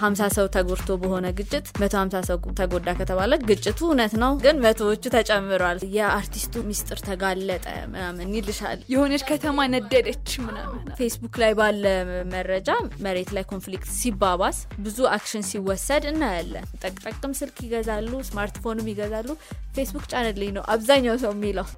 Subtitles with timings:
[0.00, 5.02] ሀምሳ ሰው ተጎድቶ በሆነ ግጭት መቶ ሀምሳ ሰው ተጎዳ ከተባለ ግጭቱ እውነት ነው፣ ግን መቶዎቹ
[5.14, 11.84] ተጨምሯል። የአርቲስቱ ሚስጥር ተጋለጠ ምናምን ይልሻል። የሆነች ከተማ ነደደች ምናምን ፌስቡክ ላይ ባለ
[12.32, 12.68] መረጃ
[13.06, 19.28] መሬት ላይ conflict ሲባባስ ብዙ action ሲወሰድ እናያለን። ጠቅጠቅም ስልክ ይገዛሉ፣ ስማርትፎንም ይገዛሉ።
[19.76, 21.68] ፌስቡክ ጫንልኝ ነው አብዛኛው ሰው የሚለው።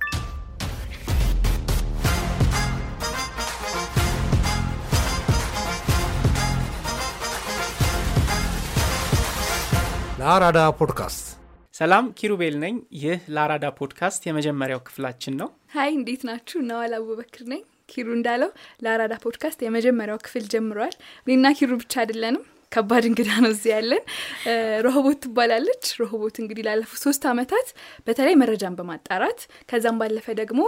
[10.18, 11.24] ለአራዳ ፖድካስት
[11.74, 16.58] ሰላም ኪሩቤል ነኝ። ይህ ለአራዳ ፖድካስት የመጀመሪያው ክፍላችን ነው። hi እንዴት ናችሁ?
[16.68, 18.50] ነዋል አቡበክር ነኝ። ኪሩ እንዳለው
[18.84, 20.94] ለአራዳ ፖድካስት የመጀመሪያው ክፍል ጀምረዋል።
[21.26, 22.42] እኔና ኪሩ ብቻ አይደለንም፣
[22.72, 24.02] ከባድ እንግዳ ነው እዚህ ያለን።
[24.86, 27.68] ሮሆቦት ትባላለች። ሮሆቦት እንግዲህ ላለፉት ሶስት አመታት
[28.06, 29.40] በተለይ መረጃን በማጣራት
[29.70, 30.60] ከዛም ባለፈ ደግሞ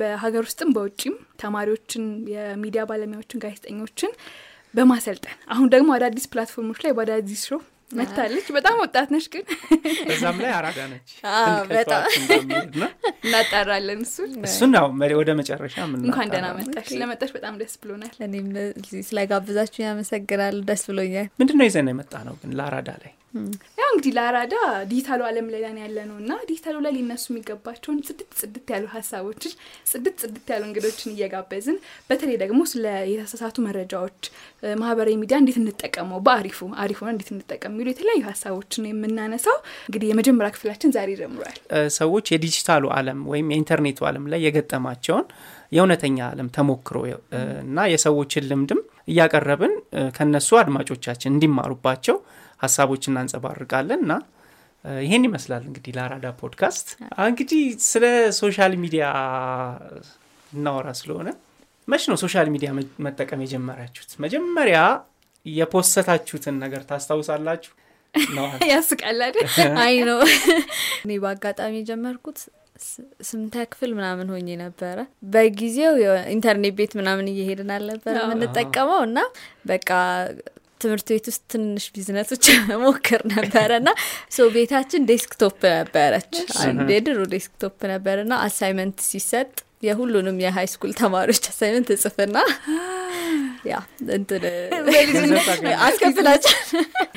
[0.00, 2.04] በሀገር ውስጥም በውጭም ተማሪዎችን፣
[2.34, 4.12] የሚዲያ ባለሙያዎችን፣ ጋዜጠኞችን
[4.74, 9.44] በማሰልጠን አሁን ደግሞ አዳዲስ platform ኦች ላይ በአዳዲስ show መጥታለች። በጣም ወጣት ነች ግን
[10.08, 11.10] በዛም ላይ አራዳ ነች።
[11.70, 12.02] በጣም
[13.24, 14.16] እናጣራለን። እሱ
[14.48, 14.86] እሱን ነው
[15.20, 18.48] ወደ መጨረሻ እንኳን ደህና መጣሽ። ስለመጣሽ በጣም ደስ ብሎናል። እኔም
[18.80, 23.12] እዚህ ስለጋበዛችሁ ያመሰግናል። ደስ ብሎኛል። ምንድን ነው ይዘን የመጣ ነው ግን ለአራዳ ላይ
[23.80, 24.54] ያው እንግዲህ ለአራዳ
[24.90, 29.52] ዲጂታሉ ዓለም ላይ ያለ ነው እና ዲጂታሉ ላይ ሊነሱ የሚገባቸውን ጽድት ጽድት ያሉ ሀሳቦችን
[29.90, 31.78] ጽድት ጽድት ያሉ እንግዶችን እየጋበዝን
[32.10, 34.20] በተለይ ደግሞ ስለ የተሳሳቱ መረጃዎች
[34.80, 36.58] ማህበራዊ ሚዲያ እንዴት እንጠቀመው በአሪፉ
[37.00, 39.56] ሆነ እንዴት እንጠቀም የሚሉ የተለያዩ ሀሳቦችን የምናነሳው
[39.88, 41.56] እንግዲህ የመጀመሪያ ክፍላችን ዛሬ ጀምሯል።
[41.98, 45.26] ሰዎች የዲጂታሉ ዓለም ወይም የኢንተርኔቱ ዓለም ላይ የገጠማቸውን
[45.72, 46.98] የእውነተኛ ዓለም ተሞክሮ
[47.62, 49.74] እና የሰዎችን ልምድም እያቀረብን
[50.16, 52.16] ከነሱ አድማጮቻችን እንዲማሩባቸው
[52.60, 54.14] ሀሳቦች እናንጸባርቃለን እና
[55.02, 56.88] ይሄን ይመስላል እንግዲህ ለአራዳ ፖድካስት።
[57.24, 58.04] እንግዲህ ስለ
[58.38, 59.06] social media
[60.52, 61.28] እናወራ ስለሆነ
[61.88, 62.70] መች ነው social media
[63.06, 64.10] መጠቀም የጀመራችሁት?
[64.24, 64.78] መጀመሪያ
[65.46, 67.72] የፖሰታችሁትን ነገር ታስታውሳላችሁ?
[68.72, 69.46] ያስቃል አይደል?
[69.84, 70.18] አይ ነው
[71.02, 72.38] እኔ በአጋጣሚ የጀመርኩት
[73.28, 74.98] ስምንተኛ ክፍል ምናምን ሆኜ ነበረ።
[75.32, 75.94] በጊዜው
[76.34, 79.18] ኢንተርኔት ቤት ምናምን እየሄድን አልነበረ የምንጠቀመው እና
[79.66, 79.88] በቃ
[80.80, 82.46] ትምህርት ቤት ውስጥ ትንሽ ቢዝነሶች
[82.82, 83.90] ሞክር ነበረ እና
[84.34, 86.32] so ቤታችን desktop ነበረች።
[86.92, 89.50] የድሮ desktop ነበር እና assignment ሲሰጥ
[89.82, 92.38] የሁሉንም የ high school ተማሪዎች assignment እጽፍና
[93.68, 93.76] ያ
[94.16, 94.44] እንትን
[95.86, 96.54] አስከፍላቸው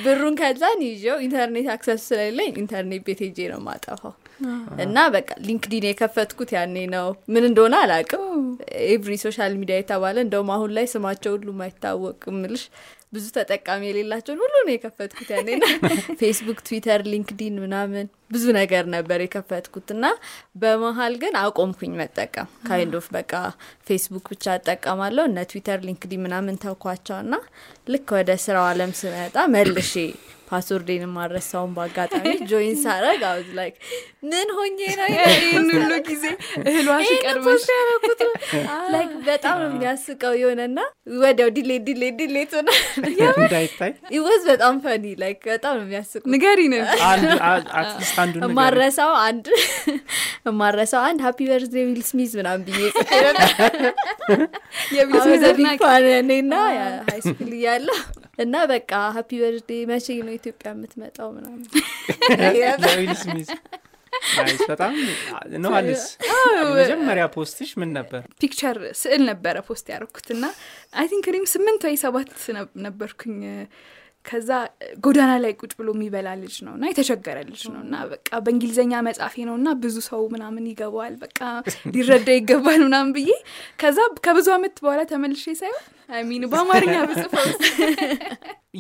[0.06, 4.14] ብሩን ከዛን ይዤው ኢንተርኔት access ስለሌለኝ ኢንተርኔት ቤት ሄጄ ነው ማጠፋው
[4.84, 8.24] እና በቃ ሊንክዲን የከፈትኩት ያኔ ነው። ምን እንደሆነ አላቅም።
[8.88, 12.64] every social media የተባለ እንደውም አሁን ላይ ስማቸው ሁሉ ማይታወቅ ምልሽ
[13.14, 15.66] ብዙ ተጠቃሚ የሌላቸውን ሁሉ ነው የከፈትኩት ያኔ ና
[16.22, 20.06] ፌስቡክ፣ ትዊተር፣ ሊንክዲን ምናምን ብዙ ነገር ነበር የከፈትኩት እና
[20.62, 23.34] በመሀል ግን አቆምኩኝ መጠቀም kind of በቃ
[23.90, 27.34] ፌስቡክ ብቻ እጠቀማለሁ እነ ትዊተር፣ ሊንክዲን ምናምን ተውኳቸው እና
[27.88, 29.94] ልክ ወደ ስራው አለም ስመጣ መልሼ
[30.52, 33.76] password ኤን ማረሳውን በአጋጣሚ join ሳረግ I was like
[34.32, 36.26] ምን ሆኜ ነው ይህን ሁሉ ጊዜ
[36.64, 37.66] እህሏሽ ቀርበሽ
[38.94, 40.80] ላይክ በጣም የሚያስቀው የሆነና
[41.22, 42.70] ወዲያው ዲሌት ዲሌት ዲሌት ሆነ
[43.36, 43.92] እንዳይታይ?
[44.16, 46.60] ይወዝ በጣም ፈኒ ላይክ በጣም ነው የሚያስቁ ንገሪ
[48.60, 49.48] ማረሳው አንድ
[50.60, 52.82] ማረሳው አንድ ሀፒ በርዝዴ ዊል ስሚዝ ምናምን ብዬ
[54.98, 55.80] የቢል ስሚዝ አድናቂ።
[56.22, 56.54] እኔና
[57.08, 57.98] ሀይ ስኩል እያለሁ
[58.38, 61.64] እና በቃ ሀፒ በርዝዴ መቼ ነው ኢትዮጵያ የምትመጣው ምናምን?
[64.38, 64.94] nice በጣም
[65.64, 66.04] ነዋልስ
[66.78, 68.22] መጀመሪያ post ሽ ምን ነበር?
[68.42, 70.46] picture ስዕል ነበረ post ያደረኩት እና
[70.94, 72.32] I think እኔም ስምንት ወይ ሰባት
[72.86, 73.38] ነበርኩኝ
[74.26, 74.50] ከዛ
[75.06, 79.36] ጎዳና ላይ ቁጭ ብሎ የሚበላ ልጅ ነው እና የተቸገረ ልጅ ነው እና በቃ በእንግሊዝኛ መጻፌ
[79.50, 81.40] ነው እና ብዙ ሰው ምናምን ይገባዋል በቃ
[81.96, 83.32] ሊረዳ ይገባል ምናምን ብዬ
[83.84, 87.48] ከዛ ከብዙ አመት በኋላ ተመልሼ ሳይሆን I mean በአማርኛ ብጽፈው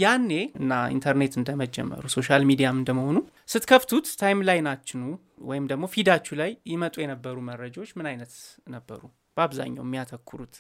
[0.02, 3.18] ያኔ እና ኢንተርኔት እንደመጀመሩ social media ም እንደመሆኑ
[3.54, 5.02] ስትከፍቱት timeline ኣችሁን
[5.50, 8.34] ወይም ደግሞ feed ኣችሁ ላይ ይመጡ የነበሩ መረጃዎች ምን አይነት
[8.68, 9.02] ነበሩ?
[9.38, 10.56] በአብዛኛው የሚያተኩሩት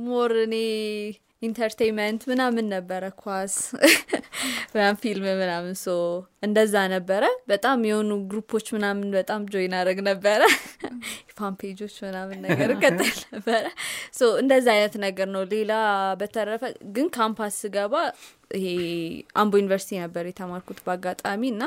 [0.00, 0.54] more እኔ
[1.42, 3.54] entertainment ምናምን ነበረ ኳስ
[4.74, 5.88] ምናምን ፊልም ምናምን so
[6.42, 10.40] እንደዛ ነበረ። በጣም የሆኑ group ኦች ምናምን በጣም join አድረግ ነበረ።
[11.36, 13.64] fan page ኦች ምናምን ነገር እከተል ነበረ።
[14.18, 15.72] so እንደዛ አይነት ነገር ነው። ሌላ
[16.20, 16.62] በተረፈ
[16.94, 17.94] ግን ካምፓስ ስገባ
[18.56, 18.66] ይሄ
[19.40, 21.64] አምቦ ዩኒቨርሲቲ ነበር የተማርኩት በአጋጣሚ እና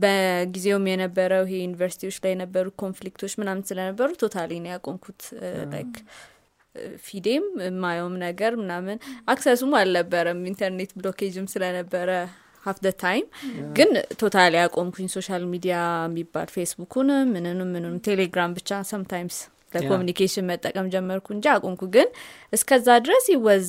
[0.00, 5.22] በጊዜውም የነበረው ይሄ ዩኒቨርሲቲዎች ላይ የነበሩ conflict ኦች ምናምን ስለነበሩ totally ነው ያቆምኩት።
[5.72, 5.94] like
[7.04, 8.96] feed ኤም የማየውም ነገር ምናምን
[9.28, 12.10] access ኡም አልነበረም። ኢንተርኔት blockage ም ስለነበረ
[12.64, 13.24] half the time
[13.76, 13.90] ግን
[14.20, 19.38] totally ያቆምኩኝ social media የሚባል ፌስቡኩንም ምንንም ምንም ቴሌግራም ብቻ sometimes
[19.74, 22.08] ለ communication መጠቀም ጀመርኩ እንጂ አቆምኩ። ግን
[22.52, 23.68] እስከዛ ድረስ it was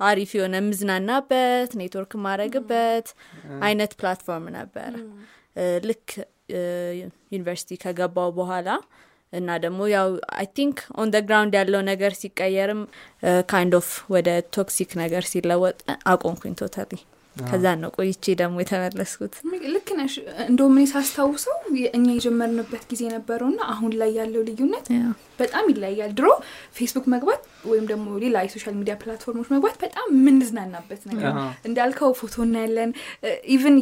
[0.00, 3.06] አሪፍ የሆነ የምዝናናበት ኔትወርክ ማድረግበት
[3.66, 4.92] አይነት platform ነበረ
[5.84, 6.08] ልክ
[7.32, 8.68] ዩኒቨርሲቲ ከገባው በኋላ
[9.32, 12.80] እና ደግሞ ያው I think on ground ያለው ነገር ሲቀየርም
[13.52, 15.78] kind of ወደ toxic ነገር ሲለወጥ
[16.12, 16.92] አቆምኩኝ totally
[17.36, 19.34] ከዛ ነው ቆይቼ ደግሞ የተመለስኩት።
[19.74, 20.14] ልክ ነሽ።
[20.46, 21.56] እንደውም እኔ ሳስታውሰው
[21.92, 24.86] እኛ የጀመርንበት ጊዜ ነበረውና አሁን ላይ ያለው ልዩነት
[25.40, 26.26] በጣም ይለያል ድሮ
[26.78, 31.30] ፌስቡክ መግባት ወይም ደግሞ ሌላ የ social media platform ኦች መግባት በጣም የምንዝናናበት ነገር
[31.68, 32.90] እንዳልከው ፎቶ እናያለን።
[33.54, 33.76] even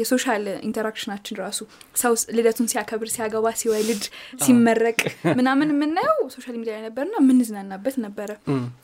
[0.00, 1.60] የ social interaction ኣችን ራሱ
[2.02, 4.04] ሰው ልደቱን ሲያከብር ሲያገባ ሲወልድ
[4.44, 4.98] ሲመረቅ
[5.38, 8.30] ምናምን የምናየው social media ላይ ነበርና የምንዝናናበት ነበረ።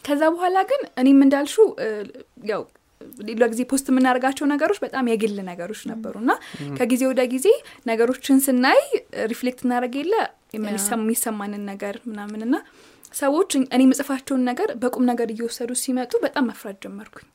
[0.06, 1.56] ከዛ በኋላ ግን እኔም እንዳልሽው
[2.52, 2.62] ያው
[3.28, 6.32] ሌላ ጊዜ post የምናደርጋቸው ነገሮች በጣም የግል ነገሮች ነበሩ እና
[6.78, 7.48] ከጊዜ ወደ ጊዜ
[7.90, 8.80] ነገሮችን ስናይ
[9.32, 10.14] reflect እናደረግ የለ
[10.54, 12.56] የሚሰማንን ነገር ምናምን እና
[13.14, 17.26] ሰዎች እኔ ምጽፋቸውን ነገር በቁም ነገር እየወሰዱ ሲመጡ በጣም መፍራት ጀመርኩኝ።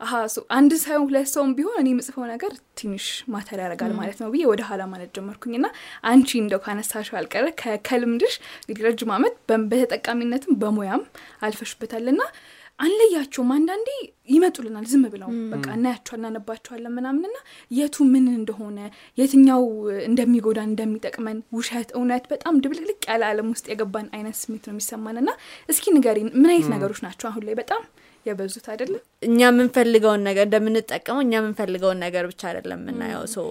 [0.00, 0.12] አሀ
[0.56, 4.62] አንድ ሰው ሁለት ሰውም ቢሆን እኔ ምጽፈው ነገር ትንሽ matter ያደርጋል ማለት ነው ብዬ ወደ
[4.68, 5.68] ኋላ ማለት ጀመርኩኝ እና
[6.10, 7.44] አንቺ እንደው ካነሳሽው አልቀረ
[7.88, 9.36] ከልምድሽ እንግዲህ ረጅም አመት
[9.70, 11.04] በተጠቃሚነትም በሙያም
[11.42, 12.24] አልፈሽበታል ና
[12.78, 13.88] አንለያቸውም። አንዳንዴ
[14.28, 17.36] ይመጡልናል ዝም ብለው በቃ እናያቸዋል እናነባቸዋለን ምናምንና
[17.70, 18.78] የቱ ምን እንደሆነ
[19.18, 19.62] የትኛው
[20.08, 25.30] እንደሚጎዳን እንደሚጠቅመን ውሸት እውነት በጣም ድብልቅልቅ ያለ አለም ውስጥ የገባን አይነት ስሜት ነው የሚሰማን እና
[25.68, 27.82] እስኪ ንገሪን ምን አይነት ነገሮች ናቸው አሁን ላይ በጣም
[28.26, 33.44] የበዙት አይደለም እኛ የምንፈልገውን ነገር እንደምንጠቀመው እኛ የምንፈልገውን ነገር ብቻ አይደለም የምናየው። so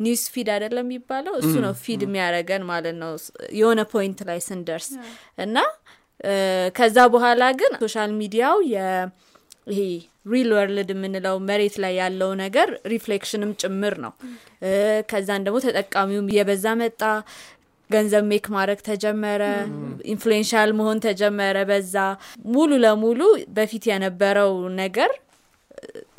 [0.00, 3.10] news feed አይደለም የሚባለው እሱ ነው feed የሚያደረገን ማለት ነው
[3.58, 4.88] የሆነ point ላይ ስንደርስ
[5.38, 5.56] እና
[6.76, 8.56] ከዛ በኋላ ግን social media ው
[9.68, 9.80] ይሄ
[10.32, 14.12] real world የምንለው መሬት ላይ ያለው ነገር reflection ም ጭምር ነው።
[15.10, 17.00] ከዛን ደግሞ ተጠቃሚውም እየበዛ መጣ።
[17.90, 19.42] ገንዘብ make ማድረግ ተጀመረ።
[20.12, 21.94] influential መሆን ተጀመረ። በዛ
[22.52, 23.20] ሙሉ ለሙሉ
[23.56, 25.10] በፊት የነበረው ነገር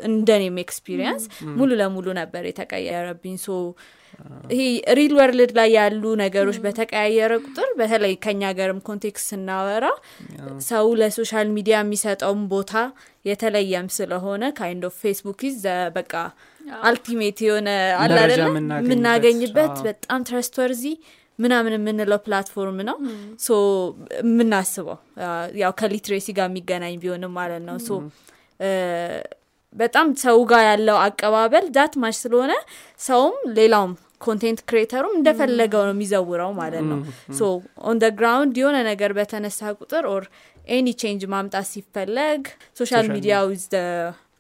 [0.08, 1.24] እንደኔም experience
[1.58, 3.50] ሙሉ ለሙሉ ነበር የተቀየረብኝ። so
[4.52, 4.62] ይሄ
[4.98, 9.86] real world ላይ ያሉ ነገሮች በተቀያየረ ቁጥር በተለይ ከኛ ሀገርም context ስናወራ
[10.68, 12.74] ሰው ለ social media የሚሰጠውን ቦታ
[13.26, 15.60] የተለየም ስለሆነ kind of ፌስቡክ is
[15.98, 16.14] በቃ
[16.84, 17.70] ultimate የሆነ
[18.04, 18.42] አላደለ
[18.82, 20.86] የምናገኝበት በጣም trustworthy
[21.40, 22.98] ምናምን የምንለው platform ነው።
[23.46, 23.56] so
[24.22, 24.98] የምናስበው
[25.62, 28.00] ያው ከ literacy ጋር የሚገናኝ ቢሆንም ማለት ነው። so
[29.76, 32.54] በጣም ሰው ጋር ያለው አቀባበል that much ስለሆነ
[33.00, 33.94] ሰውም ሌላውም
[34.24, 37.00] content creatorኡም እንደፈለገው ነው የሚዘውረው ማለት ነው።
[37.38, 37.44] so
[37.88, 40.26] on the ground የሆነ ነገር በተነሳ ቁጥር or
[40.70, 42.42] any change ማምጣት ሲፈለግ
[42.80, 43.66] social media is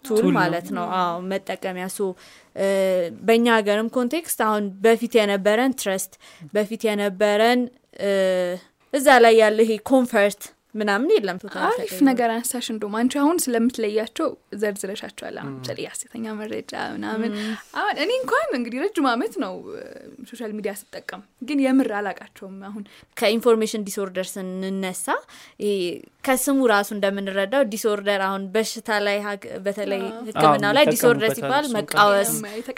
[0.05, 2.09] tool ማለት ነው። አዎ መጠቀሚያ። so
[3.21, 6.13] በእኛ ሀገርም context አሁን በፊት የነበረን trust
[6.53, 7.62] በፊት የነበረን
[8.94, 10.41] እዛ ላይ ያለ ይሄ comfort
[10.75, 14.29] ምናምን የለም አሪፍ ነገር አንሳሽ እንደም አንቺ አሁን ስለምትለያቸው
[14.61, 17.31] ዘርዝረሻቸዋል አሁን ምሳሌ የሀሰተኛ መረጃ ምናምን
[17.77, 19.53] አሁን እኔ እንኳን እንግዲህ ረጅም አመት ነው
[20.31, 22.83] social media ስጠቀም ግን የምር አላቃቸውም አሁን።
[23.17, 25.07] ከ information disorder ስንነሳ
[26.23, 29.17] ከስሙ ራሱ እንደምንረዳው disorder አሁን በሽታ ላይ
[29.65, 32.31] በተለይ ህክምናው ላይ disorder ሲባል መቃወስ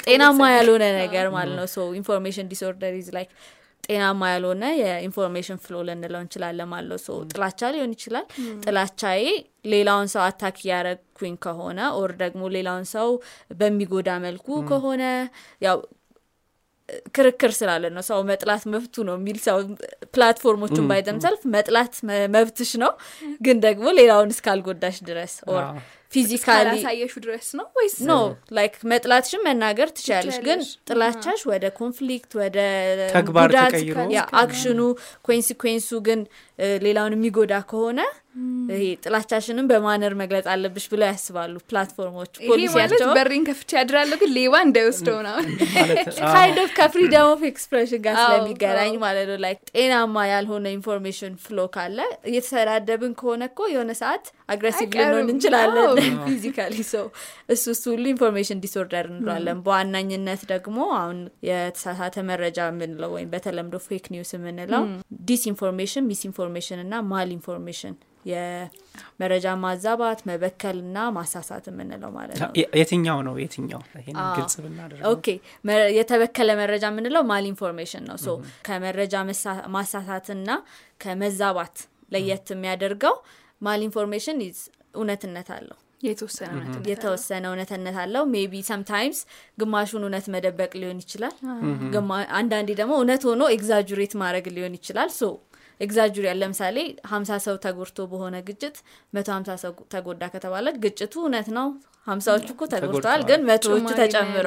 [0.07, 3.31] ጤናማ ያልሆነ ነገር ማለት ነው። so information disorder is like
[3.86, 8.26] ጤናማ ያልሆነ የ information flow ልንለው እንችላለን ማለት ሰው ጥላቻ ሊሆን ይችላል።
[8.64, 9.26] ጥላቻዬ
[9.74, 13.10] ሌላውን ሰው attack እያረግኩኝ ከሆነ or ደግሞ ሌላውን ሰው
[13.60, 15.04] በሚጎዳ መልኩ ከሆነ
[15.62, 15.78] ያው
[17.15, 19.58] ክርክር ስላለ ነው። ሰው መጥላት መብቱ ነው የሚል ሰው
[20.13, 21.94] platformኦቹን ባይደምሰልፍ መጥላት
[22.36, 22.92] መብትሽ ነው።
[23.42, 25.63] ግን ደግሞ ሌላውን እስካልጎዳሽ ድረስ or
[26.15, 27.95] physically ያሳየሹ ድረስ ነው ወይስ?
[28.07, 28.13] ኖ
[28.57, 32.57] ላይክ መጥላትሽን መናገር ትችላለሽ ግን ጥላቻሽ ወደ conflict ወደ
[33.15, 33.98] ተግባር ጉዳት ተቀይሮ
[34.41, 34.79] actionኑ
[35.29, 36.22] consequenceኡ ግን
[36.84, 38.00] ሌላውን የሚጎዳ ከሆነ
[38.72, 44.55] ይሄ ጥላቻሽንም በ manner መግለጽ አለብሽ ብለው ያስባሉ platformኦች policyያቸው። በሬን ከፍቼ ያድራለሁ ግን ሌባ
[44.65, 45.36] እንዳይወስደው ነው
[46.32, 51.67] kind of ከ freedom of expression ጋር ስለሚገናኝ ማለት ነው። like ጤናማ ያልሆነ information flow
[51.75, 52.00] ካለ
[52.31, 55.88] እየተሰዳደብን ከሆነ እኮ የሆነ ሰዓት aggressive ልንሆን እንችላለን
[56.25, 57.05] physically ሰው
[57.50, 61.19] እሱ እሱ ሁሉ information disorder እንለዋለን። በዋናኝነት ደግሞ አሁን
[61.50, 64.83] የተሳሳተ መረጃ የምንለው ወይም በተለምዶ fake news የምንለው
[65.27, 67.96] disinformation misinformation እና malinformation
[68.29, 74.29] የመረጃ ማዛባት መበከል እና ማሳሳት የምንለው ማለት ነው። የትኛው ነው የትኛው?
[74.38, 74.55] ግልጽ
[75.12, 75.27] okay።
[75.97, 78.29] የተበከለ መረጃ የምንለው malinformation ነው። so
[78.67, 80.50] ከመረጃ መሳ- ማሳሳትና
[81.05, 81.77] ከመዛባት
[82.12, 83.15] ለየት የሚያደርገው
[83.62, 84.39] malinformation
[84.95, 89.20] እውነትነት አለው የተወሰነ እውነት የተወሰነ እውነትነት አለው። maybe sometimes
[89.59, 91.35] ግማሹን እውነት መደበቅ ሊሆን ይችላል።
[91.93, 95.32] ግማ- አንዳንዴ ደግሞ እውነት ሆኖ exaggerate ማድረግ ሊሆን ይችላል። so
[95.82, 96.77] exaggeration ለምሳሌ
[97.09, 98.75] ሀምሳ ሰው ተጎድቶ በሆነ ግጭት
[99.13, 101.67] መቶ ሀምሳ ሰው ተጎዳ ከተባለ ግጭቱ እውነት ነው።
[102.07, 103.77] ሀምሳዎቹ እኮ ተጎድተዋል ግን መቶዎቹ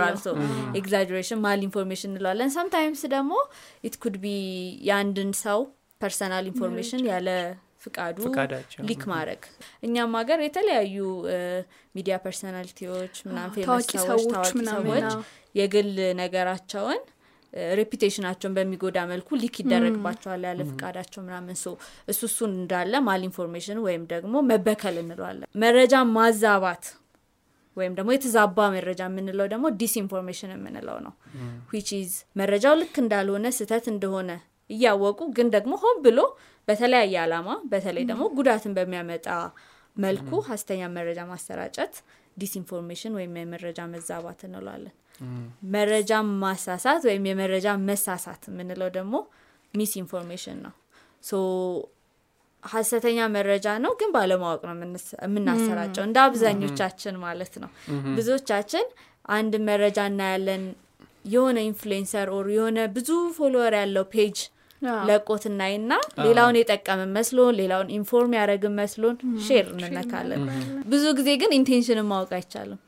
[0.00, 0.28] ያለው። so
[0.78, 3.32] exaggeration malinformation እንለዋለን። sometimes ደግሞ
[3.85, 4.26] it could be
[4.88, 5.60] የአንድን ሰው
[6.00, 7.28] personal information ያለ
[7.82, 8.16] ፍቃዱ
[8.88, 9.42] leak ማድረግ።
[9.87, 10.97] እኛም ሀገር የተለያዩ
[11.94, 14.26] media personalityዎች ምናምን famous ታዋቂ ሰዎች
[14.66, 15.12] ታዋቂ
[15.54, 17.00] የግል ነገራቸውን
[17.75, 21.68] reputationኣቸውን በሚጎዳ መልኩ leak ይደረግባቸዋል ያለ ፍቃዳቸው ምናምን። so
[22.08, 26.85] እሱ እሱን እንዳለ malinformation ወይም ደግሞ መበከል እንለዋለን። መረጃ ማዛባት
[27.76, 31.12] ወይም ደግሞ የተዛባ መረጃ የምንለው ደግሞ disinformation የምንለው ነው።
[31.73, 34.30] which is መረጃው ልክ እንዳልሆነ ስህተት እንደሆነ
[34.70, 36.20] እያወቁ ግን ደግሞ ሆን ብሎ
[36.68, 39.26] በተለያየ አላማ በተለይ ደግሞ ጉዳትን በሚያመጣ
[39.96, 41.94] መልኩ ሀሰተኛ መረጃ ማሰራጨት
[42.37, 44.94] disinformation ወይም የመረጃ መዛባት እንለዋለን።
[45.75, 46.10] መረጃ
[46.42, 49.14] ማሳሳት ወይም የመረጃ መሳሳት የምንለው ደግሞ
[49.75, 50.75] misinformation ነው።
[51.25, 51.32] so
[52.62, 54.75] ሀሰተኛ መረጃ ነው ግን ባለማወቅ ነው
[55.25, 57.70] የምናሰራጨው እንደ አብዛኞቻችን ማለት ነው።
[58.16, 58.87] ብዙዎቻችን
[59.30, 60.62] አንድ መረጃ እናያለን።
[61.25, 64.38] የሆነ influencer or የሆነ ብዙ follower ያለው page
[65.08, 65.92] ለቆት እናይና
[66.25, 69.16] ሌላውን የጠቀምን መስሎን ሌላውን inform ያደረግን መስሎን
[69.47, 70.42] share እንነካለን።
[70.92, 72.80] ብዙ ጊዜ ግን intentionን ማወቅ አይቻልም።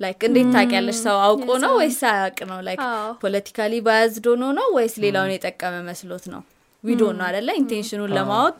[0.00, 0.98] like እንዴት ታውቂያለሽ?
[1.04, 2.58] ሰው አውቆ ነው ወይስ አያውቅ ነው?
[2.66, 2.80] like
[3.22, 6.42] politically biased ሆኖ ነው ወይስ ሌላውን የጠቀመ መስሎት ነው
[6.86, 8.58] ዊዶ ነው አደለ intentionኑን ለማወቅ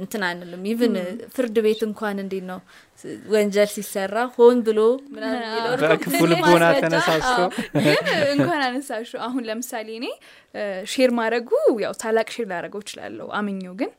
[0.00, 0.62] እንትን አንልም.
[0.72, 0.94] even
[1.34, 2.60] ፍርድ ቤት እንኳን እንዴት ነው?
[3.32, 4.80] ወንጀል ሲሰራ ሆን ብሎ
[5.82, 7.38] ትልቅ ልቦና ተነሳስቶ
[7.78, 8.00] ግን
[8.34, 10.06] እንኳን አነሳሹ አሁን ለምሳሌ እኔ
[10.92, 11.50] share ማድረጉ
[11.84, 13.92] ያው ታላቅ share ላደረገው እችላለሁ። አምኘው ግን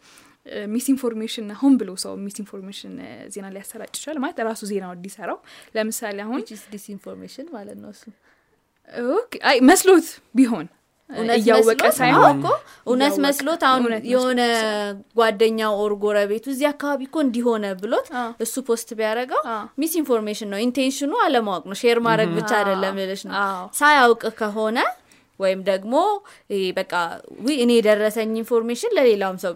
[0.74, 2.94] misinformation ሆን ብሎ ሰው misinformation
[3.34, 5.38] ዜና ሊያሰራጭ ይችላል ማለት ራሱ ዜናው እንዲሰራው።
[5.76, 8.04] ለምሳሌ አሁን which is disinformation ማለት ነው እሱ?
[9.18, 10.68] okay፣ አይ መስሎት ቢሆን
[11.36, 12.48] እያወቀ መስሎት- ሳይሆን እኮ
[12.88, 14.42] እውነት መስሎት አሁን የሆነ
[15.20, 19.42] ጓደኛው or ጎረቤቱ እዚህ አካባቢ እኮ እንዲሆነ ብሎት አዎ። እሱ post ቢያደረገው
[19.78, 23.36] misinformation ነው። intentionኑ አለማወቅ ነው። share ማድረግ ብቻ አይደለም ልልሽ ነው።
[23.80, 24.78] ሳያውቅ ከሆነ
[25.40, 25.94] ወይም ደግሞ
[26.52, 26.94] ይሄ በቃ
[27.42, 29.54] we እኔ የደረሰኝ information ለሌላውም ሰው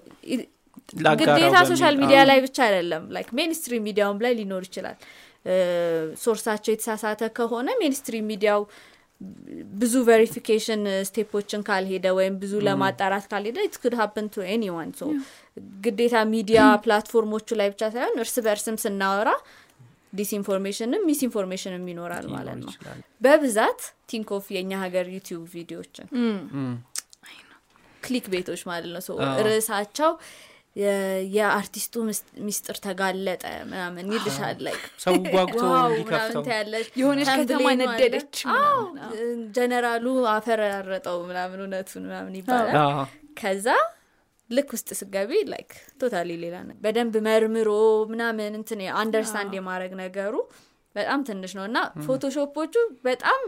[1.20, 4.98] ግዴታ social media ላይ ብቻ አይደለም። like mainstream mediaውም ላይ ሊኖር ይችላል።
[6.22, 8.62] sourceኣቸው የተሳሳተ ከሆነ mainstream mediaው
[9.82, 15.12] ብዙ verification stepኦችን ካልሄደ ወይም ብዙ ለማጣራት ካልሄደ it could happen to anyone so
[15.86, 19.30] ግዴታ media platformኦቹ ላይ ብቻ ሳይሆን እርስ በእርስም ስናወራ
[20.14, 22.74] disinformationም misinformationም ይኖራል ማለት ነው።
[23.22, 23.80] በብዛት
[24.12, 26.08] think of የእኛ ሀገር ዩቲዩብ ቪዲዮችን
[28.04, 29.18] clickbaitኦች ማለት ነው።
[29.48, 30.12] ርዕሳቸው
[31.36, 31.94] የአርቲስቱ
[32.46, 36.44] ሚስጥር ተጋለጠ ምናምን ይልሻል ላይ ሰው ጓጉቶ እንዲከፍተው
[37.00, 38.36] የሆነች ከተማ ነደደች
[39.58, 42.76] ጀነራሉ አፈራረጠው ምናምን እውነቱን ምናምን ይባላል።
[43.42, 43.68] ከዛ
[44.50, 47.70] ልክ ውስጥ ስገቢ like totally ሌላ በደንብ መርምሮ
[48.12, 50.36] ምናምን እንትን understand የማድረግ ነገሩ
[50.96, 52.74] በጣም ትንሽ ነው። እና Photoshop ኦቹ
[53.06, 53.42] በጣም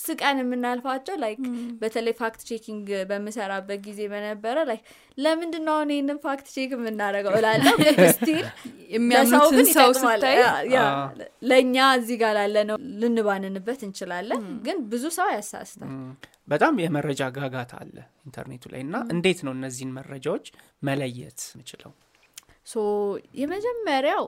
[0.00, 1.40] ስቀን የምናልፋቸው like
[1.80, 4.82] በተለይ fact checking በምሰራበት ጊዜ በነበረ like
[5.18, 7.74] ለምንድን ነው አሁን ይህንን fact check የምናደርገው እላለሁ?
[8.16, 8.40] still
[8.96, 10.38] የሚያምኑትን ሰው ስታይ
[11.50, 15.92] ለእኛ እዚህ ጋር ላለ ነው ልንባንንበት እንችላለን ግን ብዙ ሰው ያሳስታል።
[16.48, 20.46] በጣም የመረጃ ጋጋታ አለ ኢንተርኔቱ ላይ እና እንዴት ነው እነዚህን መረጃዎች
[20.82, 21.92] መለየት ምችለው
[22.66, 22.76] so
[23.40, 24.24] የመጀመሪያው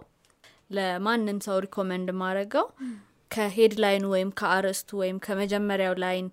[0.71, 2.67] ለማንም ሰው recommend ማድረገው
[3.31, 6.29] ከ headline ኑ ወይም ከአርዕስቱ ወይም ከመጀመሪያው line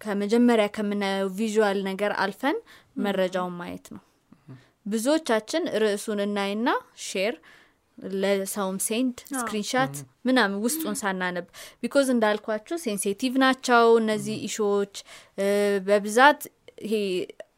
[0.00, 2.58] ከመጀመሪያ ከምናየው visual ነገር አልፈን
[3.04, 4.02] መረጃውን ማየት ነው።
[4.86, 6.68] ብዙዎቻችን ርዕሱን እናይና
[7.06, 7.34] share
[8.16, 9.94] ለሰውም send screenshot
[10.24, 11.46] ምናምን ውስጡን ሳናነብ
[11.82, 14.94] because እንዳልኳችሁ sensitive ናቸው እነዚህ issue ዎች
[15.88, 16.40] በብዛት
[16.84, 16.94] ይሄ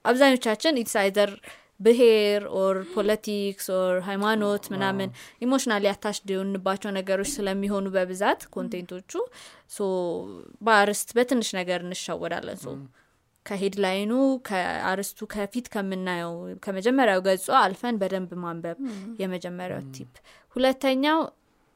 [0.05, 1.33] አብዛኞቻችን it's either
[1.81, 5.11] ብሄር or politics or ሃይማኖት ምናምን
[5.45, 9.13] emotionally attached የሆንባቸው ነገሮች ስለሚሆኑ በብዛት content ኦቹ
[9.71, 9.89] so
[10.67, 12.75] በአርእስት በትንሽ ነገር እንሸወዳለን so
[13.47, 14.13] ከ headline ኑ
[14.49, 16.33] ከአርእስቱ ከፊት ከምናየው
[16.65, 18.79] ከመጀመሪያው ገጹ አልፈን በደንብ ማንበብ
[19.23, 20.13] የመጀመሪያው tip።
[20.57, 21.19] ሁለተኛው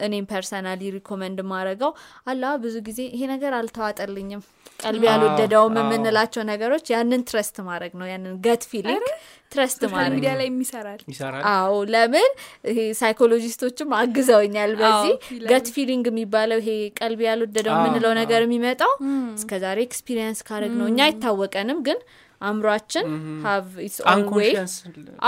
[0.01, 1.91] እኔም personally recommend ማድረገው
[2.31, 4.43] አላ ብዙ ጊዜ ይሄ ነገር አልተዋጠልኝም።
[4.81, 9.05] ቀልቤ ያልወደደውም የምንላቸው ነገሮች ያንን trust ማድረግ ነው። ያንን gut feeling
[9.53, 12.31] trust ማድረግ ሚዲያ ላይ የሚሰራል ይሰራል። አዎ ለምን?
[12.71, 15.15] ይሄ psychologist ኦችም አግዘውኛል በዚህ
[15.51, 18.93] gut feeling የሚባለው ይሄ ቀልቤ ያልወደደው የምንለው ነገር የሚመጣው
[19.39, 22.01] እስከ ዛሬ experience ካረግ ነው እኛ አይታወቀንም ግን
[22.45, 23.07] አእምሯችን
[23.45, 24.51] ሀቭ ኢትስ ኦን ዌይ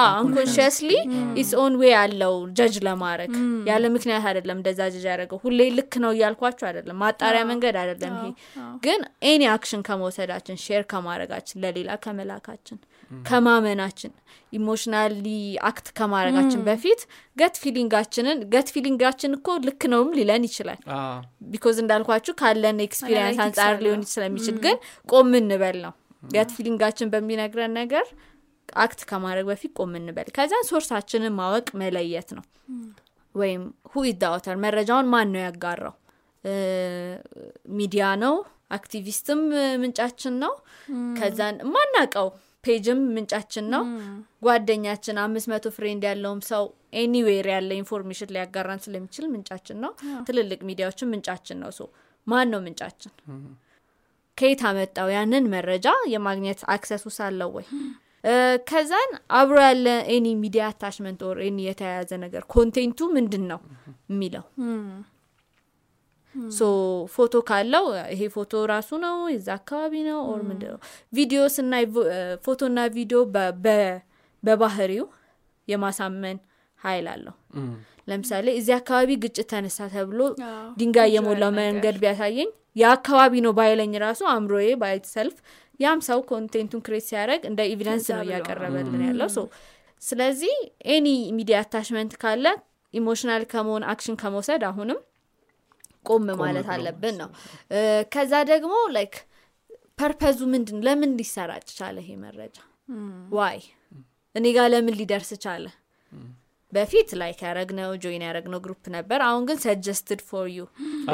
[0.04, 0.90] አንኮንሽስሊ
[1.36, 3.30] ኢትስ ኦን ዌይ አለው ጀጅ ለማድረግ.
[3.70, 8.32] ያለ ምክንያት አይደለም እንደዛ ጀጅ ያደረገው። ሁሌ ልክ ነው እያልኳቸው አይደለም። ማጣሪያ መንገድ አይደለም ይሄ።
[8.84, 12.78] ግን any action ከመውሰዳችን share ከማድረጋችን ለሌላ ከመላካችን
[13.10, 14.12] ከማመናችን
[14.52, 15.26] emotionally
[15.68, 17.00] act ከማድረጋችን በፊት
[17.36, 20.80] gut feeling ኣችንን gut feeling ኣችን እኮ ልክ ነውም ሊለን ይችላል።
[21.52, 24.76] because እንዳልኳችሁ ካለን experience አንጻር ሊሆን ስለሚችል ግን
[25.08, 25.94] ቆም እንበል ነው
[26.30, 28.06] gut feeling ኣችን በሚነግረን ነገር
[28.78, 32.44] act ከማድረግ በፊት ቆም እንበል። ከዛን source ኣችንን ማወቅ መለየት ነው።
[33.34, 35.94] ወይም who the author መረጃውን ማን ነው ያጋራው?
[37.76, 38.34] ሚዲያ ነው?
[38.76, 39.40] አክቲቪስትም
[39.82, 40.52] ምንጫችን ነው?
[41.18, 42.28] ከዛን ማናቀው
[42.64, 43.82] page ም ምንጫችን ነው?
[44.46, 46.64] ጓደኛችን አምስት መቶ friend ያለውም ሰው
[47.00, 49.92] anywhere ያለ information ሊያጋራን ስለሚችል ምንጫችን ነው።
[50.26, 51.82] ትልልቅ ሚዲያዎችን ምንጫችን ነው። so
[52.26, 53.12] ማን ነው ምንጫችን
[54.38, 57.66] ከየት አመጣው ያንን መረጃ የማግኘት access ኡ አለው ወይ?
[58.68, 63.60] ከዛን አብሮ ያለ any media attachment or any የተያያዘ ነገር content ኡ ምንድን ነው
[64.10, 64.44] የሚለው
[66.52, 66.62] so
[67.12, 70.80] ፎቶ ካለው ይሄ ፎቶ ራሱ ነው የዛ አካባቢ ነው or ምንድን ነው
[71.12, 71.84] ቪዲዮ ስናይ
[72.44, 73.96] ፎቶና ቪዲዮ በ- በ-
[74.42, 75.06] በባህሪው
[75.68, 76.36] የማሳመን
[76.78, 77.34] ሀይል አለው።
[78.08, 80.20] ለምሳሌ እዚህ አካባቢ ግጭት ተነሳ ተብሎ
[80.78, 85.36] ድንጋይ የሞላው መንገድ ቢያሳየኝ የአካባቢ ነው ባይለኝ ራሱ አእምሮዬ by itself
[85.80, 89.40] ያም ሰው content ኡን create ሲያደርግ እንደ evidence ነው እያቀረበልን ያለው so
[90.02, 90.54] ስለዚህ
[90.94, 92.46] any media attachment ካለ
[92.94, 94.98] emotional ከመሆን action ከመውሰድ አሁንም
[96.06, 97.30] ቆም ማለት አለብን ነው።
[98.14, 99.14] ከዛ ደግሞ like
[99.98, 102.56] purpose ኡ ምንድን ለምን ሊሰራጭ ቻለ ይሄ መረጃ?
[103.36, 103.58] why
[104.34, 105.64] እኔ ጋር ለምን ሊደርስ ቻለ?
[106.72, 110.62] በፊት like ያረግነው join ያረግነው group ነበር። አሁን ግን suggested for you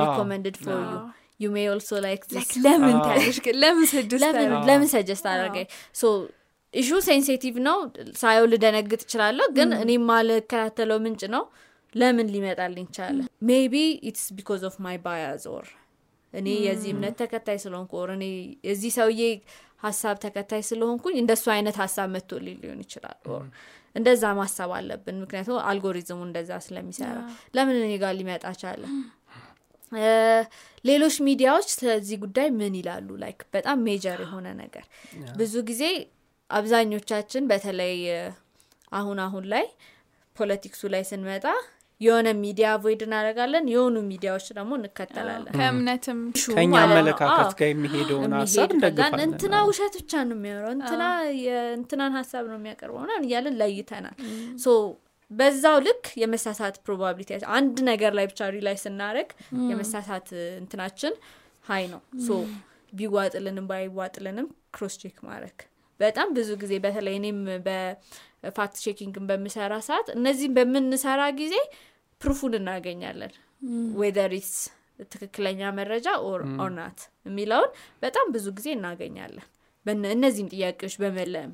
[0.01, 0.97] recommended for you
[1.43, 4.37] you may also like Like ለምን ታለሽ ለምን ስድስት
[4.69, 6.13] ለምን ሰጀስት አደረገኝ ሶ
[6.75, 7.79] ኢሹ ሴንሲቲቭ ነው።
[8.21, 11.45] ሳየው ልደነግጥ እችላለሁ። ግን እኔ ማልከታተለው ምንጭ ነው።
[11.95, 13.17] ለምን ሊመጣልኝ ቻለ
[13.49, 13.75] maybe
[14.09, 15.67] it's because of my bias or
[16.33, 18.25] እኔ የዚህ እምነት ተከታይ ስለሆንኩ or እኔ
[18.69, 19.23] የዚህ ሰውዬ
[19.85, 23.45] ሀሳብ ተከታይ ስለሆንኩኝ እንደሱ አይነት ሀሳብ መጥቶልኝ ሊሆን ይችላል or
[23.97, 27.17] እንደዛ ማሰብ አለብን። ምክንያቱም አልጎሪዝሙ እንደዛ ስለሚሰራ
[27.57, 28.83] ለምን እኔ ጋር ሊመጣ ቻለ
[30.85, 33.09] ሌሎች ሚዲያዎች ስለዚህ ጉዳይ ምን ይላሉ?
[33.23, 34.85] like በጣም major የሆነ ነገር።
[35.37, 35.83] ብዙ ጊዜ
[36.51, 37.95] አብዛኞቻችን በተለይ
[38.93, 39.67] አሁን አሁን ላይ
[40.37, 41.47] politics ኡ ላይ ስንመጣ
[42.01, 48.71] የሆነ ሚዲያ avoid እናደርጋለን የሆኑ ሚዲያዎች ደግሞ እንከተላለን። ከእምነትም ነው። አመለካከት አዎ። ጋር የሚሄደውን ሀሳብ
[48.77, 51.03] እንደግፋለን። እንትና ውሸት ብቻ ነው የሚያወራው። እንትና
[51.43, 54.17] የእንትናን ሀሳብ ነው የሚያቀርበው ምናምን እያለን ለይተናል።
[54.59, 54.69] so
[55.33, 59.29] በዛው ልክ የመሳሳት probability አንድ ነገር ላይ ብቻ rely ስናደረግ
[59.71, 60.29] የመሳሳት
[60.61, 61.15] እንትናችን
[61.65, 62.39] high ነው። so
[62.93, 65.59] ቢዋጥልንም ባይዋጥልንም cross check ማድረግ።
[66.01, 71.55] በጣም ብዙ ጊዜ በተለይ እኔም በ fact checking ን በምሰራ ሰዓት እነዚህም በምንሰራ ጊዜ
[72.21, 73.33] proof ኡን እናገኛለን።
[74.01, 74.33] whether
[75.13, 77.71] ትክክለኛ መረጃ ኦር or not የሚለውን
[78.03, 79.47] በጣም ብዙ ጊዜ እናገኛለን
[79.87, 80.95] እነዚህም ጥያቄዎች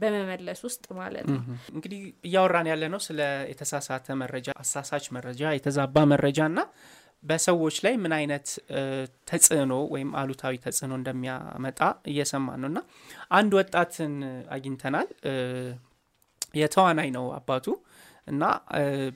[0.01, 1.43] በመመለስ ውስጥ ማለት ነው።
[1.75, 6.61] እንግዲህ እያወራን ያለ ነው ስለ የተሳሳተ መረጃ አሳሳች መረጃ የተዛባ መረጃ እና
[7.25, 8.49] በሰዎች ላይ ምን አይነት
[9.31, 12.81] ተጽዕኖ ወይም አሉታዊ ተጽዕኖ እንደሚያመጣ እየሰማን ነው። እና
[13.38, 14.14] አንድ ወጣትን
[14.57, 15.09] አግኝተናል።
[16.55, 17.67] የተዋናይ ነው አባቱ
[18.27, 18.45] እና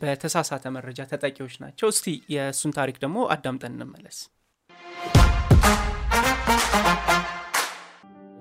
[0.03, 4.19] በተሳሳተ መረጃ ተጠቂዎች ናቸው። እስቲ የእሱን ታሪክ ደግሞ አዳምጠን እንመለስ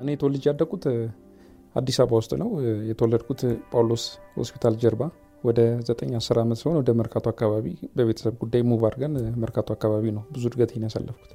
[0.01, 0.85] እኔ ተወልጄ ያደግኩት
[1.75, 2.49] አዲስ አበባ ውስጥ ነው።
[2.89, 4.03] የተወለድኩት ጳውሎስ
[4.37, 5.03] ሆስፒታል ጀርባ
[5.43, 5.59] ወደ
[5.89, 10.43] 9 10 ዓመት ሲሆን ወደ መርካቶ አካባቢ በቤተሰብ ጉዳይ move አድርገን መርካቶ አካባቢ ነው ብዙ
[10.49, 11.31] እድገቴን ያሳለፍኩት።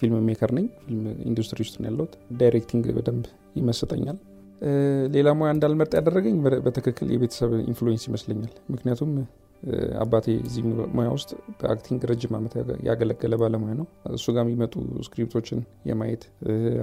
[0.00, 1.00] filmmaker ነኝ። ፊልም
[1.30, 3.24] ኢንዱስትሪ ውስጥ ነው ያለሁት። directing በደንብ
[3.56, 4.18] ይመስጠኛል።
[5.14, 9.10] ሌላ ሙያ እንዳልመርጥ ያደረገኝ በትክክል የቤተሰብ influence ይመስለኛል። ምክንያቱም
[10.00, 10.62] አባቴ እዚህ
[10.96, 11.30] ሙያ ውስጥ
[11.60, 14.74] በ acting ረጅም ዓመት ያገ- ያገለገለ ባለሙያ ነው። እሱ ጋር የሚመጡ
[15.06, 16.22] script ኦችን የማየት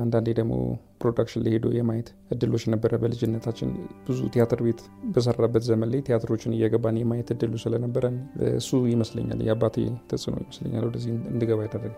[0.02, 0.54] አንዳንዴ ደግሞ
[1.02, 3.70] production ላይ ሄዶ የማየት እድሎች ነበረ። በልጅነታችን
[4.08, 4.82] ብዙ ቲያትር ቤት
[5.14, 8.18] በሰራበት ዘመን ላይ ቲያትሮችን እየገባን የማየት እድሉ ስለነበረን
[8.56, 9.78] እሱ ይመስለኛል የአባቴ
[10.10, 11.94] ተጽዕኖ ይመስለኛል ወደዚህ እንድገባ ያደረገ።